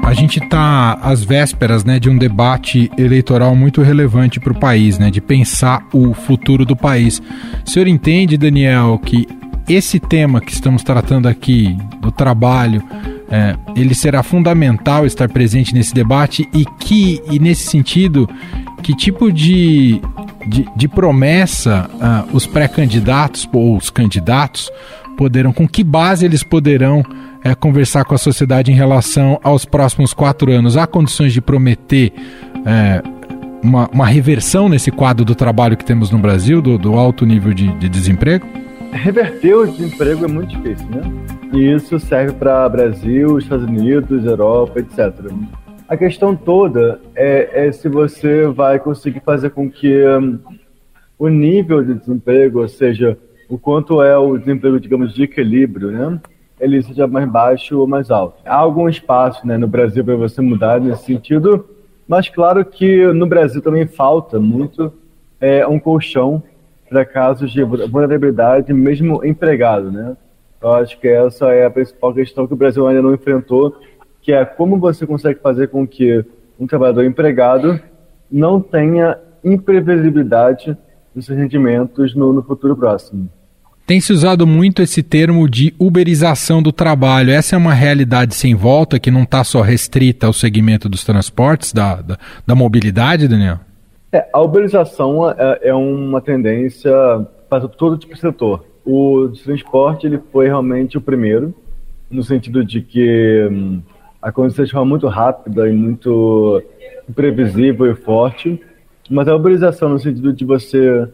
A 0.03 0.13
gente 0.13 0.39
está 0.39 0.93
às 1.01 1.23
vésperas 1.23 1.85
né, 1.85 1.99
de 1.99 2.09
um 2.09 2.17
debate 2.17 2.91
eleitoral 2.97 3.55
muito 3.55 3.81
relevante 3.81 4.39
para 4.39 4.51
o 4.51 4.59
país, 4.59 4.97
né, 4.97 5.09
de 5.11 5.21
pensar 5.21 5.87
o 5.93 6.13
futuro 6.13 6.65
do 6.65 6.75
país. 6.75 7.21
O 7.65 7.69
senhor 7.69 7.87
entende, 7.87 8.37
Daniel, 8.37 8.99
que 9.03 9.27
esse 9.67 9.99
tema 9.99 10.41
que 10.41 10.51
estamos 10.51 10.83
tratando 10.83 11.27
aqui, 11.27 11.77
do 12.01 12.11
trabalho, 12.11 12.83
é, 13.31 13.55
ele 13.75 13.93
será 13.93 14.23
fundamental 14.23 15.05
estar 15.05 15.29
presente 15.29 15.73
nesse 15.73 15.93
debate 15.93 16.47
e 16.53 16.65
que, 16.79 17.21
e 17.29 17.39
nesse 17.39 17.63
sentido, 17.63 18.27
que 18.81 18.95
tipo 18.95 19.31
de, 19.31 20.01
de, 20.47 20.65
de 20.75 20.87
promessa 20.87 21.89
uh, 21.93 22.35
os 22.35 22.47
pré-candidatos 22.47 23.47
ou 23.53 23.77
os 23.77 23.89
candidatos 23.89 24.71
poderão, 25.15 25.53
com 25.53 25.67
que 25.67 25.83
base 25.83 26.25
eles 26.25 26.43
poderão 26.43 27.03
é, 27.43 27.53
conversar 27.53 28.03
com 28.05 28.15
a 28.15 28.17
sociedade 28.17 28.71
em 28.71 28.75
relação 28.75 29.39
aos 29.43 29.65
próximos 29.65 30.13
quatro 30.13 30.51
anos? 30.51 30.75
Há 30.75 30.87
condições 30.87 31.33
de 31.33 31.41
prometer 31.41 32.13
é, 32.65 33.03
uma, 33.61 33.89
uma, 33.91 34.07
reversão 34.07 34.69
nesse 34.69 34.91
quadro 34.91 35.23
do 35.23 35.35
trabalho 35.35 35.77
que 35.77 35.85
temos 35.85 36.09
no 36.09 36.17
Brasil, 36.17 36.61
do, 36.61 36.77
do 36.77 36.95
alto 36.95 37.25
nível 37.25 37.53
de, 37.53 37.71
de 37.77 37.89
desemprego? 37.89 38.47
Reverter 38.91 39.55
o 39.55 39.67
desemprego 39.67 40.25
é 40.25 40.27
muito 40.27 40.49
difícil, 40.49 40.87
né? 40.89 41.01
E 41.53 41.71
isso 41.71 41.99
serve 41.99 42.33
para 42.33 42.67
Brasil, 42.69 43.37
Estados 43.37 43.65
Unidos, 43.65 44.25
Europa, 44.25 44.79
etc. 44.79 45.13
A 45.87 45.97
questão 45.97 46.35
toda 46.35 46.99
é, 47.15 47.67
é, 47.67 47.71
se 47.71 47.89
você 47.89 48.45
vai 48.47 48.79
conseguir 48.79 49.21
fazer 49.21 49.49
com 49.51 49.69
que 49.69 50.05
um, 50.07 50.39
o 51.17 51.27
nível 51.27 51.83
de 51.83 51.95
desemprego, 51.95 52.61
ou 52.61 52.67
seja, 52.67 53.17
o 53.49 53.57
quanto 53.57 54.01
é 54.01 54.15
o 54.17 54.37
desemprego, 54.37 54.79
digamos, 54.79 55.13
de 55.13 55.23
equilíbrio, 55.23 55.91
né? 55.91 56.19
Ele 56.59 56.81
seja 56.81 57.07
mais 57.07 57.27
baixo 57.27 57.79
ou 57.79 57.87
mais 57.87 58.11
alto. 58.11 58.41
Há 58.45 58.55
algum 58.55 58.89
espaço 58.89 59.47
né, 59.47 59.57
no 59.57 59.67
Brasil 59.67 60.03
para 60.03 60.15
você 60.15 60.41
mudar 60.41 60.79
nesse 60.79 61.05
sentido, 61.05 61.65
mas 62.07 62.27
claro 62.27 62.65
que 62.65 63.07
no 63.13 63.25
Brasil 63.25 63.61
também 63.61 63.87
falta 63.87 64.39
muito 64.39 64.91
é, 65.39 65.65
um 65.65 65.79
colchão 65.79 66.43
para 66.89 67.05
casos 67.05 67.51
de 67.51 67.63
vulnerabilidade, 67.63 68.73
mesmo 68.73 69.23
empregado, 69.23 69.91
né? 69.91 70.17
Eu 70.61 70.73
acho 70.73 70.99
que 70.99 71.07
essa 71.07 71.45
é 71.53 71.65
a 71.65 71.69
principal 71.69 72.13
questão 72.13 72.45
que 72.45 72.53
o 72.53 72.57
Brasil 72.57 72.85
ainda 72.87 73.01
não 73.01 73.13
enfrentou, 73.13 73.75
que 74.21 74.33
é 74.33 74.43
como 74.43 74.77
você 74.77 75.07
consegue 75.07 75.39
fazer 75.39 75.67
com 75.69 75.87
que 75.87 76.25
um 76.59 76.67
trabalhador 76.67 77.05
empregado 77.05 77.79
não 78.29 78.59
tenha 78.59 79.17
imprevisibilidade 79.43 80.77
dos 81.15 81.25
seus 81.25 81.37
rendimentos 81.37 82.13
no, 82.13 82.33
no 82.33 82.43
futuro 82.43 82.75
próximo. 82.75 83.29
Tem 83.85 83.99
se 83.99 84.13
usado 84.13 84.45
muito 84.45 84.83
esse 84.83 85.01
termo 85.01 85.49
de 85.49 85.73
uberização 85.79 86.61
do 86.61 86.71
trabalho. 86.71 87.31
Essa 87.31 87.55
é 87.55 87.57
uma 87.57 87.73
realidade 87.73 88.35
sem 88.35 88.53
volta 88.53 88.99
que 88.99 89.09
não 89.09 89.23
está 89.23 89.43
só 89.43 89.61
restrita 89.61 90.27
ao 90.27 90.33
segmento 90.33 90.87
dos 90.87 91.03
transportes, 91.03 91.73
da, 91.73 91.95
da, 91.95 92.19
da 92.45 92.53
mobilidade, 92.53 93.27
Daniel? 93.27 93.59
É, 94.11 94.27
a 94.33 94.41
uberização 94.41 95.29
é, 95.29 95.59
é 95.63 95.73
uma 95.73 96.19
tendência 96.19 96.91
para 97.47 97.67
todo 97.67 97.97
tipo 97.97 98.13
de 98.13 98.19
setor. 98.19 98.65
O 98.85 99.29
transporte 99.43 100.07
ele 100.07 100.19
foi 100.31 100.47
realmente 100.47 100.97
o 100.97 101.01
primeiro, 101.01 101.53
no 102.09 102.23
sentido 102.23 102.65
de 102.65 102.81
que 102.81 103.47
hum, 103.51 103.81
aconteceu 104.21 104.65
de 104.65 104.71
forma 104.71 104.87
muito 104.87 105.07
rápida 105.07 105.69
e 105.69 105.73
muito 105.73 106.63
imprevisível 107.07 107.91
e 107.91 107.95
forte, 107.95 108.59
mas 109.09 109.27
a 109.27 109.35
uberização 109.35 109.89
no 109.89 109.99
sentido 109.99 110.33
de 110.33 110.43
você 110.43 111.07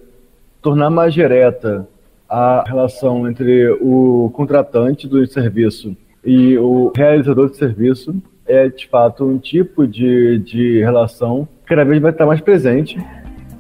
tornar 0.62 0.90
mais 0.90 1.14
direta 1.14 1.88
a 2.30 2.64
relação 2.66 3.30
entre 3.30 3.70
o 3.82 4.32
contratante 4.34 5.08
do 5.08 5.26
serviço 5.28 5.96
e 6.24 6.58
o 6.58 6.92
realizador 6.96 7.50
de 7.50 7.58
serviço 7.58 8.16
é 8.48 8.70
de 8.70 8.88
fato 8.88 9.26
um 9.26 9.38
tipo 9.38 9.88
de, 9.88 10.40
de 10.40 10.80
relação 10.80 11.48
que 11.64 11.70
cada 11.70 11.84
vez 11.84 12.02
vai 12.02 12.12
estar 12.12 12.26
mais 12.26 12.42
presente 12.42 12.98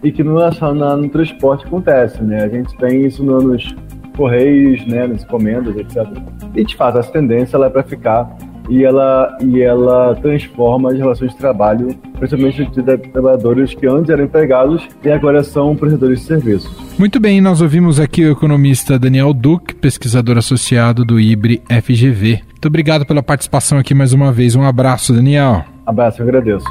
e 0.03 0.11
que 0.11 0.23
não 0.23 0.45
é 0.45 0.51
só 0.51 0.73
na, 0.73 0.95
no 0.95 1.09
transporte 1.09 1.65
acontece, 1.65 2.21
né? 2.21 2.43
A 2.43 2.47
gente 2.47 2.75
tem 2.77 3.05
isso 3.05 3.23
no, 3.23 3.41
nos 3.41 3.75
correios, 4.15 4.85
né, 4.87 5.07
nas 5.07 5.23
encomendas, 5.23 5.75
etc. 5.75 6.07
E 6.55 6.63
de 6.63 6.75
fato 6.75 6.97
essa 6.97 7.11
tendência 7.11 7.57
ela 7.57 7.67
é 7.67 7.69
para 7.69 7.83
ficar 7.83 8.35
e 8.69 8.84
ela 8.84 9.38
e 9.41 9.62
ela 9.62 10.15
transforma 10.15 10.91
as 10.91 10.97
relações 10.97 11.32
de 11.32 11.38
trabalho, 11.38 11.95
principalmente 12.17 12.65
de 12.65 12.97
trabalhadores 13.12 13.73
que 13.73 13.88
antes 13.88 14.10
eram 14.10 14.25
empregados 14.25 14.88
e 15.04 15.10
agora 15.10 15.43
são 15.43 15.75
prestadores 15.75 16.19
de 16.19 16.25
serviços. 16.25 16.71
Muito 16.97 17.19
bem, 17.19 17.41
nós 17.41 17.62
ouvimos 17.62 17.99
aqui 17.99 18.23
o 18.23 18.32
economista 18.32 18.97
Daniel 18.97 19.34
Duque, 19.34 19.75
pesquisador 19.75 20.38
associado 20.38 21.04
do 21.04 21.19
IBRE 21.19 21.62
FGV. 21.69 22.41
Muito 22.49 22.67
obrigado 22.67 23.06
pela 23.06 23.21
participação 23.21 23.78
aqui 23.78 23.93
mais 23.93 24.13
uma 24.13 24.32
vez. 24.32 24.56
Um 24.56 24.63
abraço, 24.63 25.13
Daniel. 25.13 25.63
Abraço, 25.86 26.21
eu 26.21 26.28
agradeço. 26.28 26.65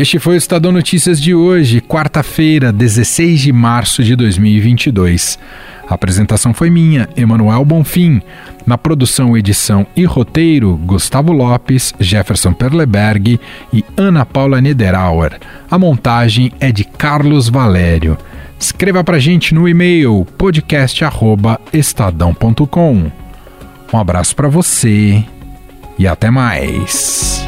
Este 0.00 0.18
foi 0.18 0.34
o 0.36 0.38
Estadão 0.38 0.72
Notícias 0.72 1.20
de 1.20 1.34
hoje, 1.34 1.82
quarta-feira, 1.82 2.72
16 2.72 3.38
de 3.38 3.52
março 3.52 4.02
de 4.02 4.16
2022. 4.16 5.38
A 5.86 5.92
apresentação 5.92 6.54
foi 6.54 6.70
minha, 6.70 7.06
Emanuel 7.14 7.62
Bonfim. 7.66 8.22
Na 8.64 8.78
produção, 8.78 9.36
edição 9.36 9.86
e 9.94 10.06
roteiro, 10.06 10.74
Gustavo 10.86 11.32
Lopes, 11.32 11.92
Jefferson 12.00 12.54
Perleberg 12.54 13.38
e 13.74 13.84
Ana 13.94 14.24
Paula 14.24 14.58
Niederauer. 14.58 15.38
A 15.70 15.78
montagem 15.78 16.50
é 16.58 16.72
de 16.72 16.84
Carlos 16.84 17.50
Valério. 17.50 18.16
Escreva 18.58 19.04
pra 19.04 19.18
gente 19.18 19.54
no 19.54 19.68
e-mail 19.68 20.26
podcast@estadão.com. 20.38 23.12
Um 23.92 23.98
abraço 23.98 24.34
para 24.34 24.48
você 24.48 25.22
e 25.98 26.06
até 26.06 26.30
mais. 26.30 27.46